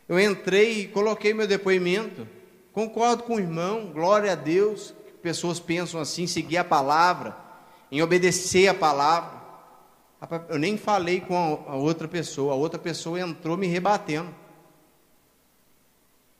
[0.08, 2.28] Eu entrei e coloquei meu depoimento.
[2.74, 4.93] Concordo com o irmão, glória a Deus.
[5.21, 7.36] Pessoas pensam assim, seguir a palavra,
[7.91, 9.39] em obedecer a palavra.
[10.50, 14.34] Eu nem falei com a outra pessoa, a outra pessoa entrou me rebatendo.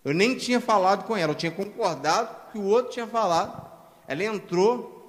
[0.04, 3.70] Eu nem tinha falado com ela, eu tinha concordado que o outro tinha falado.
[4.08, 5.01] Ela entrou,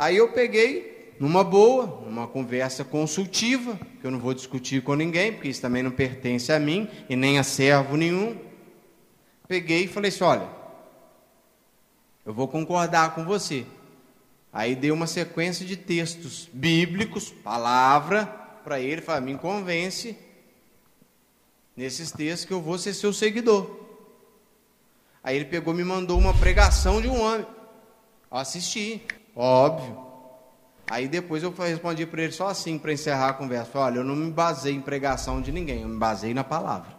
[0.00, 5.32] aí eu peguei, numa boa, numa conversa consultiva, que eu não vou discutir com ninguém,
[5.32, 8.36] porque isso também não pertence a mim e nem a servo nenhum.
[9.46, 10.48] Peguei e falei assim: olha,
[12.24, 13.66] eu vou concordar com você.
[14.52, 18.26] Aí dei uma sequência de textos bíblicos, palavra,
[18.64, 20.16] para ele, falei, me convence
[21.76, 23.78] nesses textos que eu vou ser seu seguidor.
[25.22, 27.46] Aí ele pegou me mandou uma pregação de um homem.
[28.30, 29.02] Eu assisti,
[29.34, 30.10] óbvio.
[30.90, 33.70] Aí depois eu respondi para ele só assim, para encerrar a conversa.
[33.70, 36.98] Falei, olha, eu não me basei em pregação de ninguém, eu me basei na palavra.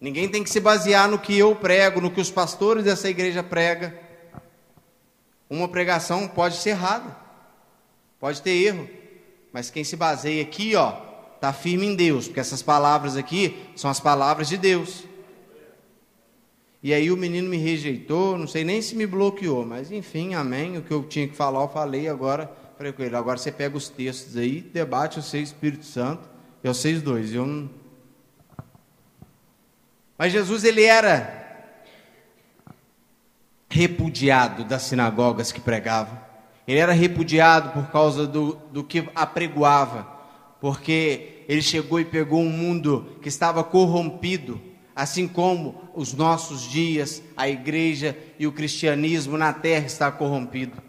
[0.00, 3.42] Ninguém tem que se basear no que eu prego, no que os pastores dessa igreja
[3.42, 3.92] pregam.
[5.48, 7.16] Uma pregação pode ser errada,
[8.18, 8.88] pode ter erro,
[9.52, 10.90] mas quem se baseia aqui, ó,
[11.40, 15.04] tá firme em Deus, porque essas palavras aqui são as palavras de Deus.
[16.86, 20.78] E aí o menino me rejeitou, não sei nem se me bloqueou, mas enfim, amém.
[20.78, 22.48] O que eu tinha que falar, eu falei agora.
[22.76, 26.28] Falei com ele, agora você pega os textos aí, debate o seu Espírito Santo,
[26.62, 27.34] e vocês dois.
[27.34, 27.68] Eu não...
[30.16, 31.74] Mas Jesus, ele era
[33.68, 36.22] repudiado das sinagogas que pregava.
[36.68, 40.06] Ele era repudiado por causa do, do que apregoava,
[40.60, 44.60] porque ele chegou e pegou um mundo que estava corrompido,
[44.96, 50.82] assim como os nossos dias, a igreja e o cristianismo na terra está corrompido.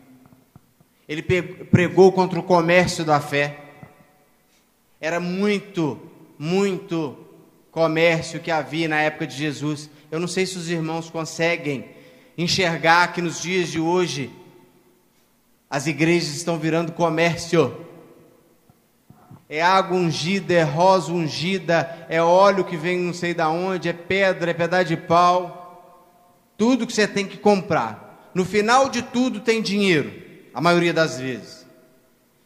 [1.10, 3.60] Ele pregou contra o comércio da fé.
[5.02, 6.00] Era muito,
[6.39, 7.17] muito
[7.70, 9.89] comércio que havia na época de Jesus.
[10.10, 11.89] Eu não sei se os irmãos conseguem
[12.38, 14.32] enxergar que nos dias de hoje
[15.70, 17.87] as igrejas estão virando comércio
[19.49, 23.93] é água ungida, é rosa ungida, é óleo que vem não sei da onde, é
[23.93, 26.13] pedra, é pedaço de pau.
[26.57, 28.29] Tudo que você tem que comprar.
[28.33, 30.13] No final de tudo tem dinheiro,
[30.53, 31.65] a maioria das vezes.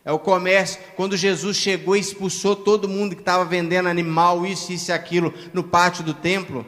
[0.06, 0.80] É o comércio.
[0.96, 5.34] Quando Jesus chegou e expulsou todo mundo que estava vendendo animal, isso, isso e aquilo,
[5.54, 6.66] no pátio do templo.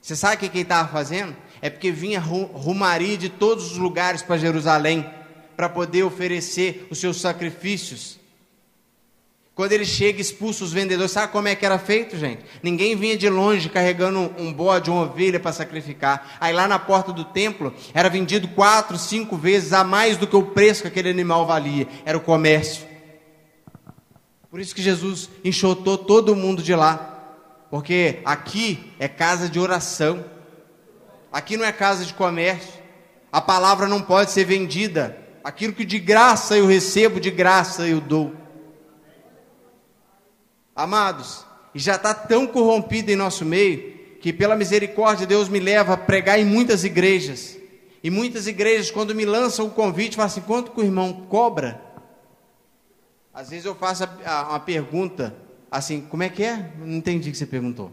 [0.00, 1.36] Você sabe o que ele estava fazendo?
[1.60, 5.08] É porque vinha rumaria de todos os lugares para Jerusalém,
[5.56, 8.18] para poder oferecer os seus sacrifícios.
[9.58, 11.10] Quando ele chega, expulsa os vendedores.
[11.10, 12.44] Sabe como é que era feito, gente?
[12.62, 16.36] Ninguém vinha de longe carregando um bode, uma ovelha para sacrificar.
[16.38, 20.36] Aí lá na porta do templo era vendido quatro, cinco vezes a mais do que
[20.36, 21.88] o preço que aquele animal valia.
[22.04, 22.86] Era o comércio.
[24.48, 27.34] Por isso que Jesus enxotou todo mundo de lá.
[27.68, 30.24] Porque aqui é casa de oração.
[31.32, 32.74] Aqui não é casa de comércio.
[33.32, 35.18] A palavra não pode ser vendida.
[35.42, 38.46] Aquilo que de graça eu recebo, de graça eu dou.
[40.78, 45.96] Amados, já está tão corrompido em nosso meio, que pela misericórdia Deus me leva a
[45.96, 47.58] pregar em muitas igrejas.
[48.00, 51.82] E muitas igrejas, quando me lançam o convite, falam assim: quanto que o irmão cobra?
[53.34, 55.34] Às vezes eu faço a, a, uma pergunta
[55.68, 56.70] assim: como é que é?
[56.78, 57.90] Não entendi o que você perguntou.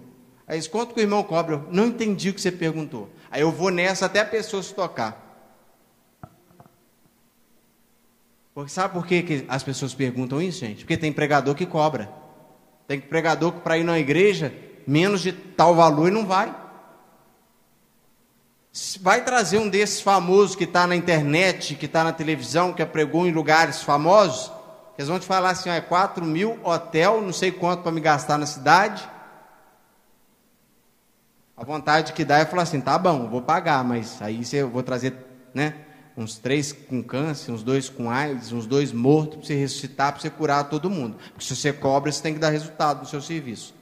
[0.48, 1.56] Aí diz: quanto que o irmão cobra?
[1.56, 3.10] Eu não entendi o que você perguntou.
[3.32, 5.24] Aí eu vou nessa até a pessoa se tocar.
[8.54, 10.82] Porque sabe por que, que as pessoas perguntam isso, gente?
[10.82, 12.24] Porque tem pregador que cobra.
[12.88, 14.54] Tem pregador que para ir na igreja,
[14.86, 16.54] menos de tal valor e não vai.
[19.02, 23.26] Vai trazer um desses famosos que está na internet, que está na televisão, que pregou
[23.26, 24.52] em lugares famosos,
[24.98, 28.02] eles vão te falar assim: ó, é 4 mil, hotel, não sei quanto para me
[28.02, 29.08] gastar na cidade.
[31.58, 34.84] A vontade que dá é falar assim: tá bom, vou pagar, mas aí eu vou
[34.84, 35.14] trazer,
[35.54, 35.85] né?
[36.18, 40.22] Uns três com câncer, uns dois com AIDS, uns dois mortos, para você ressuscitar, para
[40.22, 41.18] você curar todo mundo.
[41.32, 43.74] Porque se você cobra, você tem que dar resultado do seu serviço.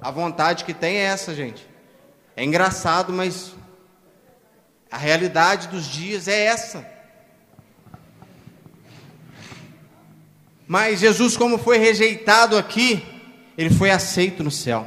[0.00, 1.66] A vontade que tem é essa, gente.
[2.36, 3.54] É engraçado, mas
[4.90, 6.86] a realidade dos dias é essa.
[10.66, 13.02] Mas Jesus, como foi rejeitado aqui,
[13.56, 14.86] ele foi aceito no céu.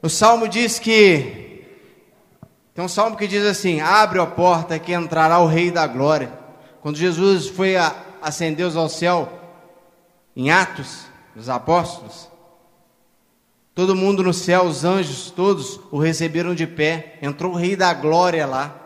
[0.00, 1.45] O salmo diz que
[2.76, 6.30] tem um salmo que diz assim: Abre a porta que entrará o Rei da Glória.
[6.82, 9.32] Quando Jesus foi a, ascender ao céu,
[10.36, 12.28] em Atos dos Apóstolos,
[13.74, 17.14] todo mundo no céu, os anjos todos o receberam de pé.
[17.22, 18.76] Entrou o Rei da Glória lá.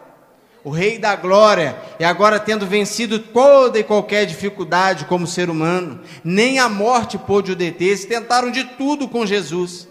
[0.63, 6.01] O Rei da Glória, e agora tendo vencido toda e qualquer dificuldade como ser humano,
[6.23, 9.89] nem a morte pôde o deter, eles tentaram de tudo com Jesus.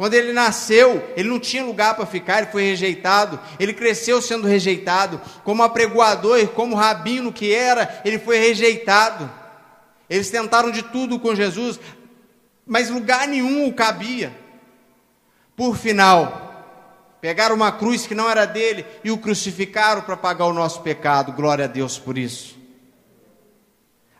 [0.00, 3.38] Quando ele nasceu, ele não tinha lugar para ficar, ele foi rejeitado.
[3.58, 5.20] Ele cresceu sendo rejeitado.
[5.44, 9.30] Como apregoador, como rabino que era, ele foi rejeitado.
[10.08, 11.78] Eles tentaram de tudo com Jesus,
[12.66, 14.34] mas lugar nenhum o cabia.
[15.54, 16.64] Por final,
[17.20, 21.32] pegaram uma cruz que não era dele e o crucificaram para pagar o nosso pecado.
[21.32, 22.58] Glória a Deus por isso.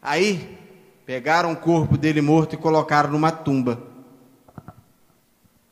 [0.02, 0.58] Aí,
[1.06, 3.88] pegaram o corpo dele morto e colocaram numa tumba.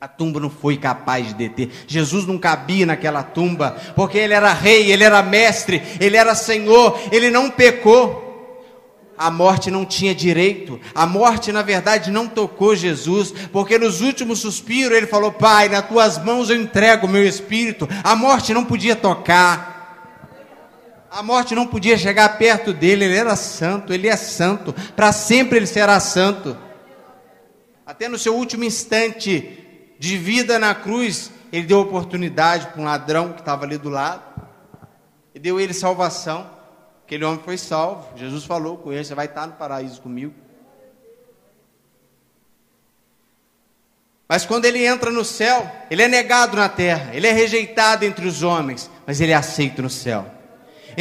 [0.00, 1.70] A tumba não foi capaz de deter.
[1.88, 6.96] Jesus não cabia naquela tumba, porque ele era rei, ele era mestre, ele era senhor,
[7.10, 8.26] ele não pecou.
[9.18, 14.38] A morte não tinha direito, a morte na verdade não tocou Jesus, porque nos últimos
[14.38, 17.88] suspiros ele falou: Pai, nas tuas mãos eu entrego o meu espírito.
[18.04, 19.78] A morte não podia tocar,
[21.10, 25.58] a morte não podia chegar perto dele, ele era santo, ele é santo, para sempre
[25.58, 26.56] ele será santo.
[27.84, 29.66] Até no seu último instante,
[29.98, 34.22] de vida na cruz, ele deu oportunidade para um ladrão que estava ali do lado,
[35.34, 36.48] e deu ele salvação.
[37.04, 38.16] Aquele homem foi salvo.
[38.16, 40.34] Jesus falou com ele: Você vai estar no paraíso comigo.
[44.28, 48.28] Mas quando ele entra no céu, ele é negado na terra, ele é rejeitado entre
[48.28, 50.37] os homens, mas ele é aceito no céu.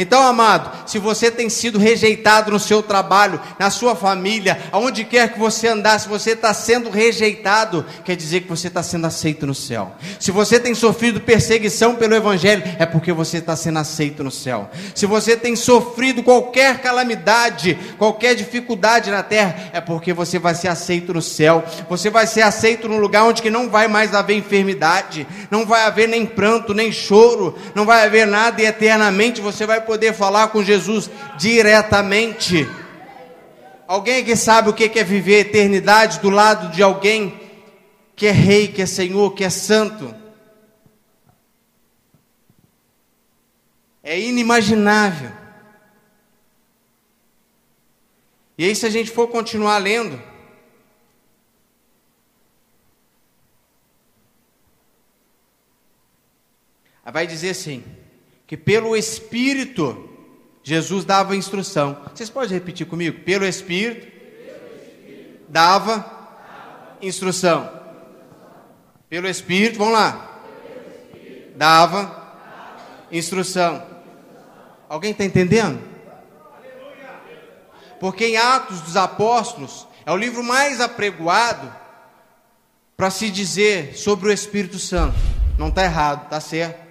[0.00, 5.32] Então, amado, se você tem sido rejeitado no seu trabalho, na sua família, aonde quer
[5.32, 9.44] que você andar, se você está sendo rejeitado, quer dizer que você está sendo aceito
[9.44, 9.90] no céu.
[10.20, 14.70] Se você tem sofrido perseguição pelo Evangelho, é porque você está sendo aceito no céu.
[14.94, 20.68] Se você tem sofrido qualquer calamidade, qualquer dificuldade na terra, é porque você vai ser
[20.68, 21.64] aceito no céu.
[21.90, 25.82] Você vai ser aceito num lugar onde que não vai mais haver enfermidade, não vai
[25.82, 30.48] haver nem pranto, nem choro, não vai haver nada e eternamente você vai poder falar
[30.48, 32.68] com Jesus diretamente.
[33.86, 37.40] Alguém que sabe o que é viver a eternidade do lado de alguém
[38.14, 40.14] que é rei, que é senhor, que é santo.
[44.02, 45.32] É inimaginável.
[48.58, 50.20] E aí, se a gente for continuar lendo,
[57.10, 57.82] vai dizer assim:
[58.48, 60.08] que pelo Espírito
[60.62, 61.98] Jesus dava instrução.
[62.14, 63.20] Vocês podem repetir comigo?
[63.20, 64.10] Pelo Espírito,
[65.46, 67.70] dava instrução.
[69.08, 70.40] Pelo Espírito, vamos lá.
[71.56, 72.36] Dava
[73.12, 73.86] instrução.
[74.88, 75.78] Alguém está entendendo?
[78.00, 81.70] Porque em Atos dos Apóstolos é o livro mais apregoado
[82.96, 85.18] para se dizer sobre o Espírito Santo.
[85.58, 86.87] Não está errado, está certo.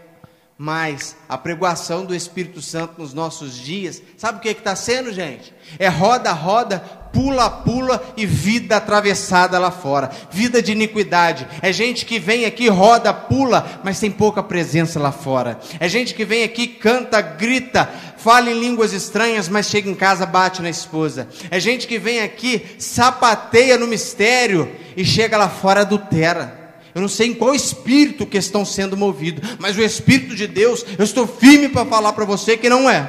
[0.60, 5.54] Mas a pregoação do Espírito Santo nos nossos dias, sabe o que está sendo, gente?
[5.78, 6.80] É roda, roda,
[7.14, 10.10] pula, pula e vida atravessada lá fora.
[10.32, 11.48] Vida de iniquidade.
[11.62, 15.60] É gente que vem aqui, roda, pula, mas tem pouca presença lá fora.
[15.80, 17.88] É gente que vem aqui, canta, grita,
[18.18, 21.28] fala em línguas estranhas, mas chega em casa, bate na esposa.
[21.52, 26.67] É gente que vem aqui, sapateia no mistério e chega lá fora, adultera.
[26.98, 30.84] Eu não sei em qual espírito que estão sendo movidos, mas o Espírito de Deus,
[30.98, 33.08] eu estou firme para falar para você que não é.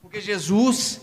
[0.00, 1.02] Porque Jesus,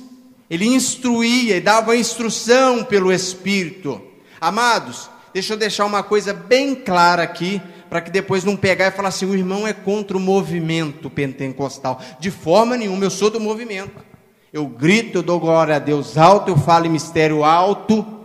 [0.49, 4.01] ele instruía e dava instrução pelo Espírito.
[4.41, 8.91] Amados, deixa eu deixar uma coisa bem clara aqui, para que depois não pegar e
[8.91, 12.01] falar assim: o irmão é contra o movimento pentecostal.
[12.19, 14.03] De forma nenhuma, eu sou do movimento.
[14.51, 18.20] Eu grito, eu dou glória a Deus alto, eu falo em mistério alto.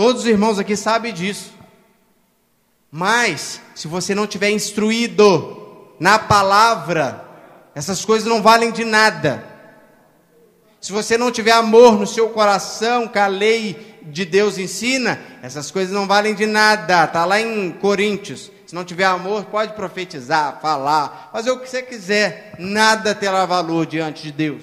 [0.00, 1.52] Todos os irmãos aqui sabem disso.
[2.90, 7.22] Mas, se você não tiver instruído na palavra,
[7.74, 9.44] essas coisas não valem de nada.
[10.80, 15.70] Se você não tiver amor no seu coração, que a lei de Deus ensina, essas
[15.70, 17.04] coisas não valem de nada.
[17.04, 18.50] Está lá em Coríntios.
[18.66, 22.54] Se não tiver amor, pode profetizar, falar, fazer o que você quiser.
[22.58, 24.62] Nada terá valor diante de Deus.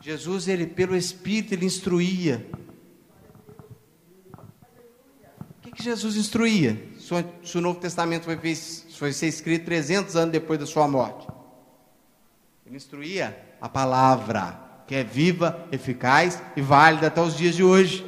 [0.00, 2.63] Jesus, ele pelo Espírito, ele instruía
[5.74, 6.78] que Jesus instruía?
[7.42, 8.38] Se o Novo Testamento foi,
[8.96, 11.26] foi ser escrito 300 anos depois da sua morte.
[12.64, 18.06] Ele instruía a palavra, que é viva, eficaz e válida até os dias de hoje.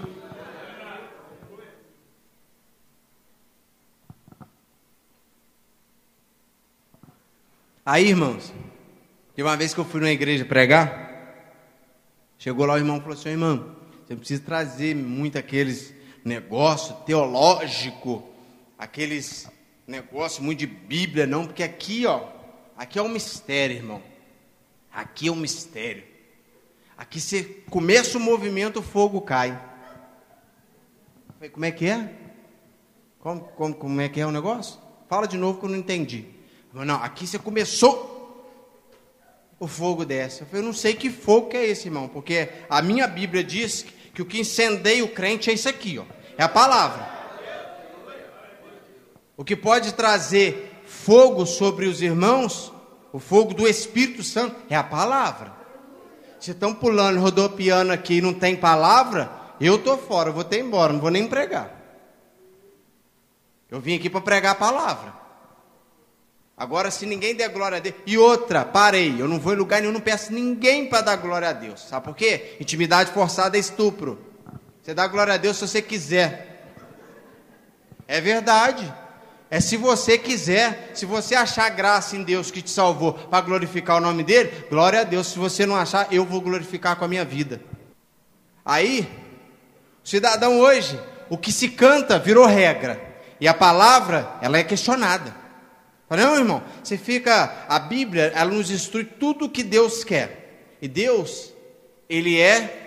[7.84, 8.52] Aí, irmãos,
[9.36, 11.52] de uma vez que eu fui numa igreja pregar,
[12.36, 15.94] chegou lá o irmão e falou assim: irmão, você precisa trazer muito aqueles
[16.26, 18.22] negócio teológico,
[18.76, 19.48] aqueles
[19.86, 22.28] negócios muito de Bíblia, não, porque aqui, ó,
[22.76, 24.02] aqui é um mistério, irmão.
[24.92, 26.02] Aqui é um mistério.
[26.98, 29.56] Aqui você começa o movimento, o fogo cai.
[31.34, 32.12] Falei, como é que é?
[33.20, 34.80] Como, como, como é que é o negócio?
[35.08, 36.26] Fala de novo que eu não entendi.
[36.72, 38.16] Não, aqui você começou,
[39.60, 40.40] o fogo desce.
[40.40, 43.44] Eu falei, eu não sei que fogo que é esse, irmão, porque a minha Bíblia
[43.44, 43.86] diz
[44.16, 46.04] que o que incendeia o crente é isso aqui, ó.
[46.38, 47.06] É a palavra.
[49.36, 52.72] O que pode trazer fogo sobre os irmãos,
[53.12, 55.52] o fogo do Espírito Santo, é a palavra.
[56.40, 60.60] Se estão pulando, rodopiando aqui e não tem palavra, eu estou fora, eu vou ter
[60.60, 61.70] embora, não vou nem pregar.
[63.70, 65.12] Eu vim aqui para pregar a palavra.
[66.56, 67.96] Agora, se ninguém der glória a Deus.
[68.06, 71.50] E outra, parei, eu não vou em lugar nenhum, não peço ninguém para dar glória
[71.50, 71.82] a Deus.
[71.82, 72.56] Sabe por quê?
[72.58, 74.18] Intimidade forçada é estupro.
[74.82, 76.72] Você dá glória a Deus se você quiser.
[78.08, 78.90] É verdade.
[79.50, 83.98] É se você quiser, se você achar graça em Deus que te salvou para glorificar
[83.98, 85.26] o nome dele, glória a Deus.
[85.26, 87.60] Se você não achar, eu vou glorificar com a minha vida.
[88.64, 89.08] Aí,
[90.02, 90.98] o cidadão hoje,
[91.28, 93.00] o que se canta virou regra.
[93.38, 95.45] E a palavra, ela é questionada.
[96.08, 100.76] Não, irmão, você fica, a Bíblia, ela nos instrui tudo o que Deus quer.
[100.80, 101.52] E Deus,
[102.08, 102.86] ele é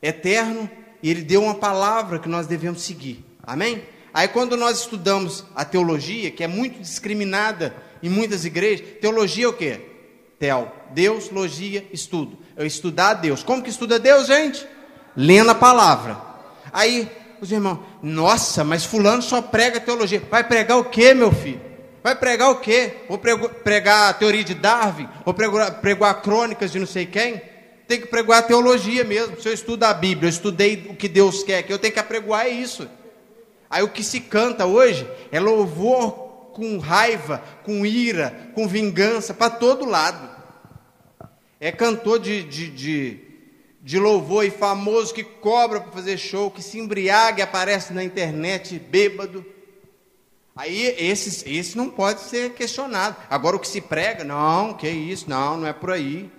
[0.00, 0.70] eterno
[1.02, 3.24] e ele deu uma palavra que nós devemos seguir.
[3.42, 3.82] Amém?
[4.14, 9.48] Aí quando nós estudamos a teologia, que é muito discriminada em muitas igrejas, teologia é
[9.48, 9.80] o quê?
[10.38, 12.38] Tel, Deus, logia, estudo.
[12.56, 13.42] Eu estudar Deus.
[13.42, 14.66] Como que estuda Deus, gente?
[15.16, 16.20] Lendo a palavra.
[16.72, 17.08] Aí
[17.40, 20.22] os irmãos, nossa, mas fulano só prega teologia.
[20.30, 21.69] Vai pregar o quê, meu filho?
[22.02, 22.94] Vai pregar o quê?
[23.08, 25.08] Vou pregar a teoria de Darwin?
[25.24, 27.50] Vou pregar, pregar crônicas de não sei quem?
[27.90, 29.40] tem que pregoar a teologia mesmo.
[29.40, 31.98] Se eu estudo a Bíblia, eu estudei o que Deus quer, que eu tenho que
[31.98, 32.88] apregoar é isso.
[33.68, 36.12] Aí o que se canta hoje é louvor
[36.52, 40.30] com raiva, com ira, com vingança, para todo lado.
[41.58, 43.20] É cantor de, de, de,
[43.82, 48.04] de louvor e famoso que cobra para fazer show, que se embriaga e aparece na
[48.04, 49.44] internet bêbado.
[50.60, 53.16] Aí esse, esse não pode ser questionado.
[53.30, 56.30] Agora o que se prega, não, que isso, não, não é por aí.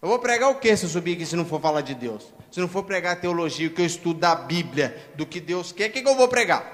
[0.00, 2.32] Eu vou pregar o que se eu subir aqui se não for falar de Deus?
[2.52, 5.90] Se não for pregar teologia, o que eu estudo da Bíblia, do que Deus quer,
[5.90, 6.64] o que, que eu vou pregar?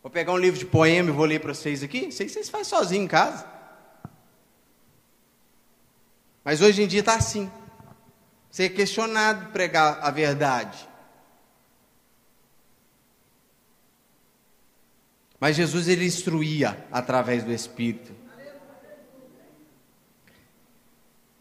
[0.00, 2.12] Vou pegar um livro de poema e vou ler para vocês aqui.
[2.12, 3.44] Sei que vocês fazem sozinho em casa.
[6.44, 7.50] Mas hoje em dia está assim.
[8.48, 10.88] Você é questionado pregar a verdade.
[15.44, 18.12] Mas Jesus ele instruía através do Espírito.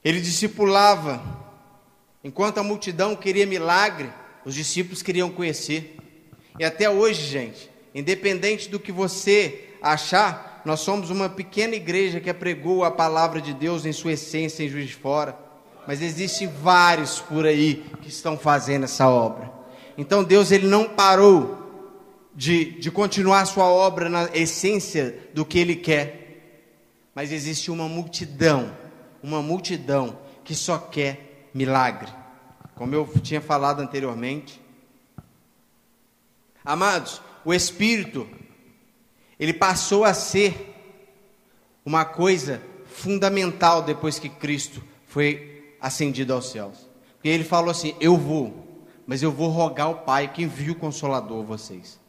[0.03, 1.23] Ele discipulava.
[2.21, 4.11] Enquanto a multidão queria milagre,
[4.43, 5.95] os discípulos queriam conhecer.
[6.59, 12.29] E até hoje, gente, independente do que você achar, nós somos uma pequena igreja que
[12.29, 15.33] apregou a palavra de Deus em sua essência em Juiz de Fora.
[15.87, 19.49] Mas existem vários por aí que estão fazendo essa obra.
[19.97, 21.62] Então Deus ele não parou
[22.35, 26.23] de, de continuar sua obra na essência do que ele quer.
[27.13, 28.75] Mas existe uma multidão,
[29.21, 32.11] uma multidão que só quer milagre.
[32.75, 34.59] Como eu tinha falado anteriormente.
[36.65, 38.27] Amados, o Espírito,
[39.39, 40.73] ele passou a ser
[41.85, 46.89] uma coisa fundamental depois que Cristo foi ascendido aos céus.
[47.15, 50.75] Porque ele falou assim: Eu vou, mas eu vou rogar ao Pai que envia o
[50.75, 51.99] Consolador a vocês.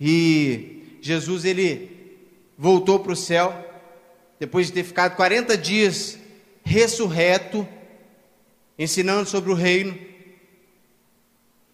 [0.00, 2.18] E Jesus, ele
[2.56, 3.52] voltou para o céu,
[4.38, 6.18] depois de ter ficado 40 dias
[6.64, 7.66] ressurreto,
[8.78, 9.96] ensinando sobre o reino.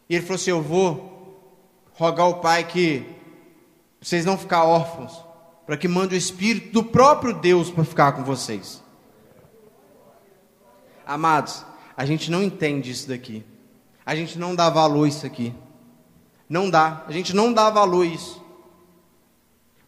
[0.08, 1.10] E ele falou assim: Eu vou
[1.92, 3.04] rogar ao Pai que
[4.00, 5.24] vocês não ficar órfãos,
[5.66, 8.82] para que mande o Espírito do próprio Deus para ficar com vocês.
[11.06, 11.64] Amados,
[11.96, 13.44] a gente não entende isso daqui.
[14.04, 15.54] A gente não dá valor a isso aqui.
[16.50, 17.04] Não dá.
[17.06, 18.44] A gente não dá valor a isso.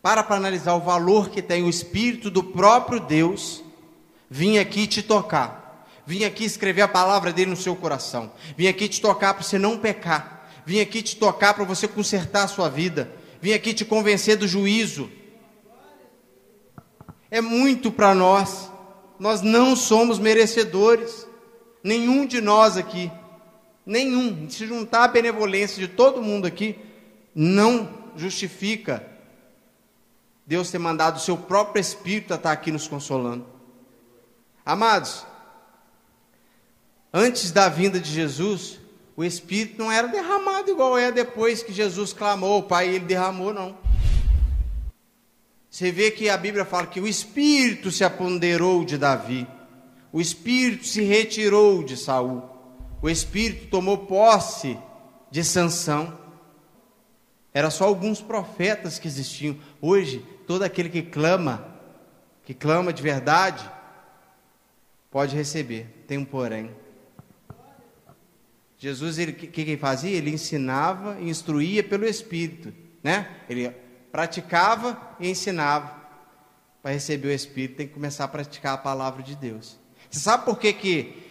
[0.01, 3.65] Para para analisar o valor que tem o Espírito do próprio Deus
[4.31, 5.89] vim aqui te tocar.
[6.07, 8.33] Vim aqui escrever a palavra dele no seu coração.
[8.57, 10.49] Vim aqui te tocar para você não pecar.
[10.65, 13.13] Vim aqui te tocar para você consertar a sua vida.
[13.41, 15.11] Vim aqui te convencer do juízo.
[17.29, 18.71] É muito para nós.
[19.19, 21.27] Nós não somos merecedores.
[21.83, 23.11] Nenhum de nós aqui.
[23.85, 24.49] Nenhum.
[24.49, 26.79] Se juntar a benevolência de todo mundo aqui,
[27.35, 29.07] não justifica
[30.47, 33.47] Deus ter mandado o seu próprio Espírito estar aqui nos consolando.
[34.65, 35.27] Amados,
[37.13, 38.79] antes da vinda de Jesus,
[39.17, 43.53] o Espírito não era derramado igual é depois que Jesus clamou, o Pai, ele derramou,
[43.53, 43.77] não.
[45.71, 49.47] Você vê que a Bíblia fala que o Espírito se apoderou de Davi,
[50.13, 52.43] o Espírito se retirou de Saul,
[53.03, 54.79] o Espírito tomou posse
[55.29, 56.17] de Sansão.
[57.53, 59.59] Era só alguns profetas que existiam.
[59.81, 61.67] Hoje, todo aquele que clama,
[62.45, 63.69] que clama de verdade,
[65.11, 66.05] pode receber.
[66.07, 66.71] Tem um porém.
[68.79, 70.17] Jesus, o que, que ele fazia?
[70.17, 72.73] Ele ensinava e instruía pelo Espírito,
[73.03, 73.31] né?
[73.49, 73.69] Ele
[74.13, 76.01] praticava e ensinava.
[76.81, 79.79] Para receber o Espírito, tem que começar a praticar a palavra de Deus.
[80.11, 81.22] Você sabe por que que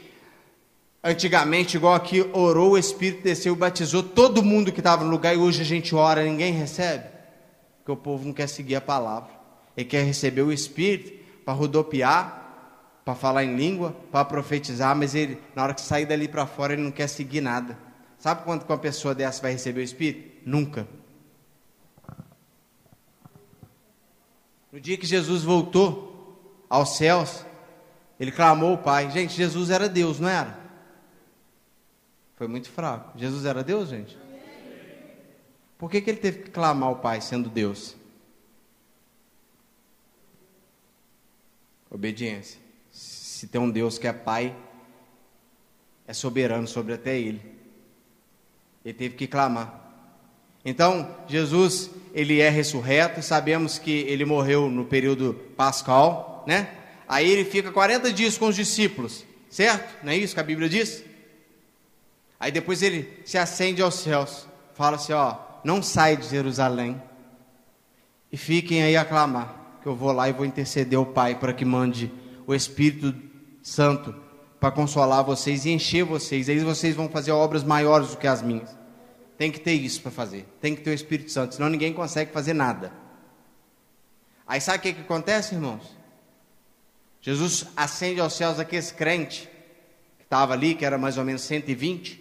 [1.04, 5.38] antigamente, igual aqui, orou, o Espírito desceu, batizou todo mundo que estava no lugar e
[5.38, 7.06] hoje a gente ora, ninguém recebe?
[7.78, 9.32] Porque o povo não quer seguir a palavra.
[9.76, 11.12] Ele quer receber o Espírito
[11.44, 12.42] para rodopiar
[13.04, 16.74] para falar em língua, para profetizar, mas ele, na hora que sair dali para fora,
[16.74, 17.78] ele não quer seguir nada.
[18.18, 20.42] Sabe quando uma pessoa dessa vai receber o Espírito?
[20.46, 20.88] Nunca.
[24.72, 27.46] No dia que Jesus voltou aos céus,
[28.20, 29.10] ele clamou o Pai.
[29.10, 30.61] Gente, Jesus era Deus, não era?
[32.42, 33.16] Foi muito fraco.
[33.20, 34.18] Jesus era Deus, gente?
[35.78, 37.96] Por que, que ele teve que clamar o Pai sendo Deus?
[41.88, 44.56] Obediência se tem um Deus que é Pai,
[46.08, 47.44] é soberano sobre até Ele.
[48.84, 49.80] Ele teve que clamar.
[50.66, 56.76] Então, Jesus, ele é ressurreto, sabemos que ele morreu no período pascal, né?
[57.08, 60.04] Aí ele fica 40 dias com os discípulos, certo?
[60.04, 61.11] Não é isso que a Bíblia diz?
[62.42, 67.00] Aí depois ele se acende aos céus, fala assim: ó, não sai de Jerusalém
[68.32, 71.54] e fiquem aí a clamar, que eu vou lá e vou interceder ao Pai para
[71.54, 72.12] que mande
[72.48, 73.14] o Espírito
[73.62, 74.16] Santo
[74.60, 76.50] para consolar vocês e encher vocês.
[76.50, 78.76] Aí vocês vão fazer obras maiores do que as minhas.
[79.38, 80.48] Tem que ter isso para fazer.
[80.60, 82.92] Tem que ter o Espírito Santo, senão ninguém consegue fazer nada.
[84.48, 85.96] Aí sabe o que, que acontece, irmãos?
[87.22, 89.48] Jesus acende aos céus aqueles crentes
[90.18, 92.21] que estava ali, que era mais ou menos 120, que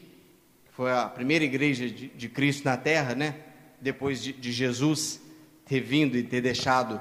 [0.80, 3.34] foi a primeira igreja de, de Cristo na terra, né?
[3.82, 5.20] Depois de, de Jesus
[5.66, 6.98] ter vindo e ter deixado,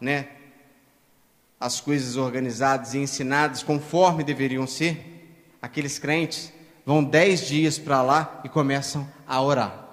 [0.00, 0.26] né?
[1.60, 6.52] as coisas organizadas e ensinadas conforme deveriam ser, aqueles crentes
[6.84, 9.86] vão dez dias para lá e começam a orar.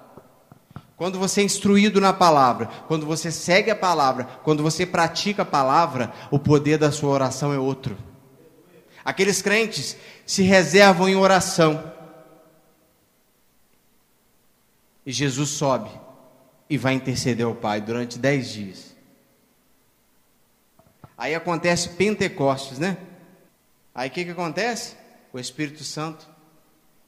[0.96, 5.46] Quando você é instruído na palavra, quando você segue a palavra, quando você pratica a
[5.46, 7.96] palavra, o poder da sua oração é outro.
[9.04, 11.96] Aqueles crentes se reservam em oração.
[15.08, 15.88] E Jesus sobe
[16.68, 18.94] e vai interceder ao Pai durante dez dias.
[21.16, 22.98] Aí acontece Pentecostes, né?
[23.94, 24.96] Aí o que, que acontece?
[25.32, 26.28] O Espírito Santo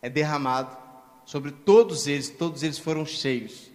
[0.00, 0.74] é derramado
[1.26, 3.70] sobre todos eles, todos eles foram cheios.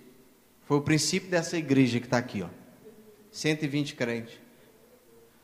[0.65, 2.47] Foi o princípio dessa igreja que está aqui, ó.
[3.31, 4.33] 120 crentes.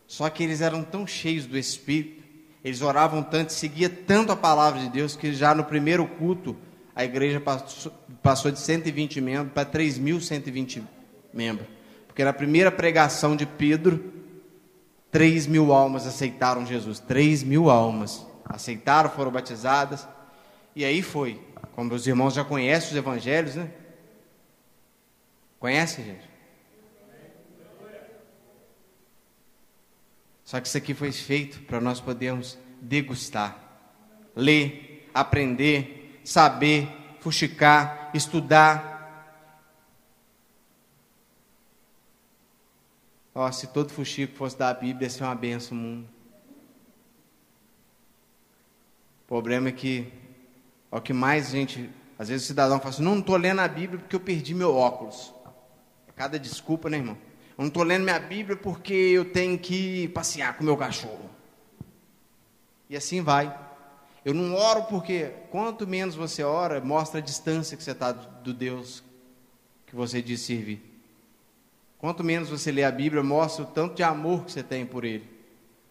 [0.08, 2.24] Só que eles eram tão cheios do Espírito,
[2.64, 6.58] eles oravam tanto, seguia tanto a palavra de Deus, que já no primeiro culto,
[6.96, 10.84] a igreja passou, passou de 120 membros para 3.120
[11.34, 11.68] membros.
[12.08, 14.14] Porque na primeira pregação de Pedro,
[15.12, 17.00] 3 mil almas aceitaram Jesus.
[17.00, 20.08] 3 mil almas aceitaram, foram batizadas.
[20.76, 21.40] E aí foi.
[21.74, 23.72] Como os irmãos já conhecem os evangelhos, né?
[25.60, 26.30] Conhece, gente?
[30.44, 33.58] Só que isso aqui foi feito para nós podermos degustar,
[34.36, 36.01] ler, aprender,
[36.32, 36.88] saber,
[37.20, 38.90] fuxicar, estudar.
[43.36, 46.08] Ó, se todo fuxico fosse da Bíblia, ia ser uma benção mundo.
[49.24, 50.12] O problema é que,
[50.90, 53.68] o que mais gente, às vezes o cidadão fala assim, não, não estou lendo a
[53.68, 55.34] Bíblia porque eu perdi meu óculos.
[56.16, 57.18] Cada desculpa, né, irmão?
[57.58, 61.30] Eu não estou lendo minha Bíblia porque eu tenho que passear com meu cachorro.
[62.90, 63.71] E assim vai.
[64.24, 68.54] Eu não oro porque quanto menos você ora, mostra a distância que você está do
[68.54, 69.04] Deus
[69.88, 70.82] que você diz servir.
[71.98, 75.04] Quanto menos você lê a Bíblia, mostra o tanto de amor que você tem por
[75.04, 75.30] Ele.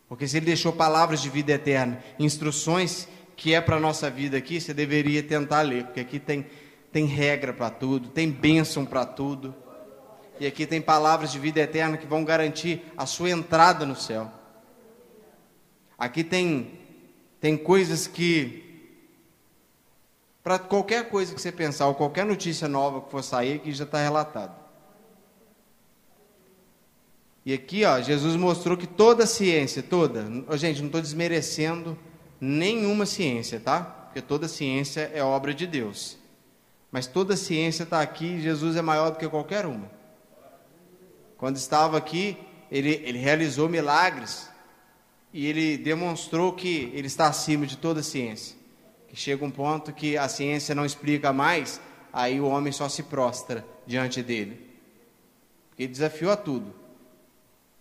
[0.09, 3.07] Porque se Ele deixou palavras de vida eterna, instruções
[3.37, 6.47] que é para a nossa vida aqui, você deveria tentar ler, porque aqui tem,
[6.91, 9.55] tem regra para tudo, tem bênção para tudo.
[10.41, 14.33] E aqui tem palavras de vida eterna que vão garantir a sua entrada no céu.
[15.99, 16.80] Aqui tem,
[17.41, 18.62] tem coisas que,
[20.43, 23.84] para qualquer coisa que você pensar, ou qualquer notícia nova que for sair, aqui já
[23.84, 24.55] está relatado.
[27.45, 30.26] E aqui, ó, Jesus mostrou que toda ciência, toda,
[30.59, 31.99] gente, não estou desmerecendo
[32.38, 33.80] nenhuma ciência, tá?
[33.80, 36.18] Porque toda ciência é obra de Deus.
[36.93, 39.91] Mas toda ciência está aqui, Jesus é maior do que qualquer uma.
[41.38, 42.36] Quando estava aqui,
[42.70, 44.49] ele, ele realizou milagres
[45.33, 48.57] e ele demonstrou que ele está acima de toda a ciência.
[49.09, 51.81] Que chega um ponto que a ciência não explica mais,
[52.12, 54.68] aí o homem só se prostra diante dele.
[55.68, 56.74] Porque ele desafiou a tudo.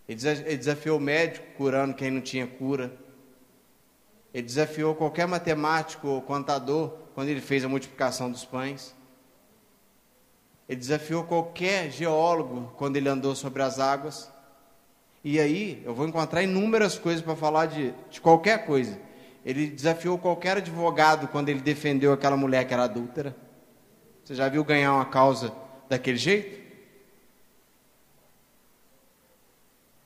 [0.08, 2.92] Ele desafiou o médico curando quem não tinha cura.
[4.32, 8.94] Ele desafiou qualquer matemático ou contador quando ele fez a multiplicação dos pães.
[10.68, 14.30] Ele desafiou qualquer geólogo quando ele andou sobre as águas.
[15.22, 18.98] E aí, eu vou encontrar inúmeras coisas para falar de, de qualquer coisa.
[19.44, 23.36] Ele desafiou qualquer advogado quando ele defendeu aquela mulher que era adúltera.
[24.24, 25.52] Você já viu ganhar uma causa
[25.88, 26.60] daquele jeito?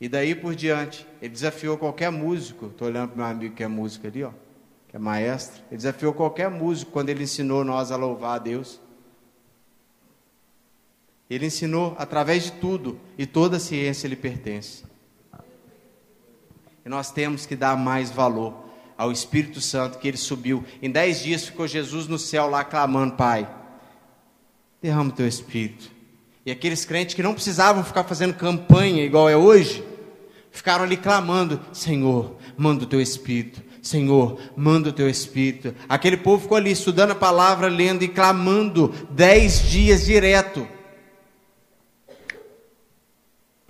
[0.00, 2.66] E daí por diante, ele desafiou qualquer músico.
[2.66, 4.30] Estou olhando para meu amigo que é músico ali, ó,
[4.88, 5.62] que é maestro.
[5.70, 8.80] Ele desafiou qualquer músico quando ele ensinou nós a louvar a Deus.
[11.30, 14.84] Ele ensinou através de tudo, e toda a ciência lhe pertence.
[16.84, 18.64] E nós temos que dar mais valor
[18.96, 20.64] ao Espírito Santo que ele subiu.
[20.82, 23.48] Em dez dias ficou Jesus no céu lá clamando: Pai,
[24.82, 25.90] derrama o teu Espírito.
[26.44, 29.82] E aqueles crentes que não precisavam ficar fazendo campanha igual é hoje,
[30.50, 33.62] ficaram ali clamando: Senhor, manda o teu Espírito.
[33.80, 35.74] Senhor, manda o teu Espírito.
[35.88, 40.66] Aquele povo ficou ali estudando a palavra, lendo e clamando dez dias direto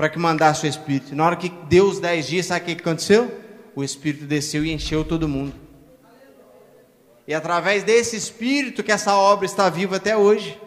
[0.05, 1.17] para que mandasse o Espírito.
[1.17, 3.41] Na hora que deu os dez dias, sabe o que aconteceu?
[3.75, 5.55] O Espírito desceu e encheu todo mundo.
[7.27, 10.61] E através desse Espírito que essa obra está viva até hoje.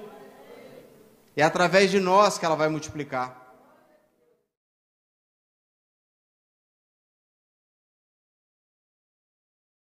[1.36, 3.47] É através de nós que ela vai multiplicar.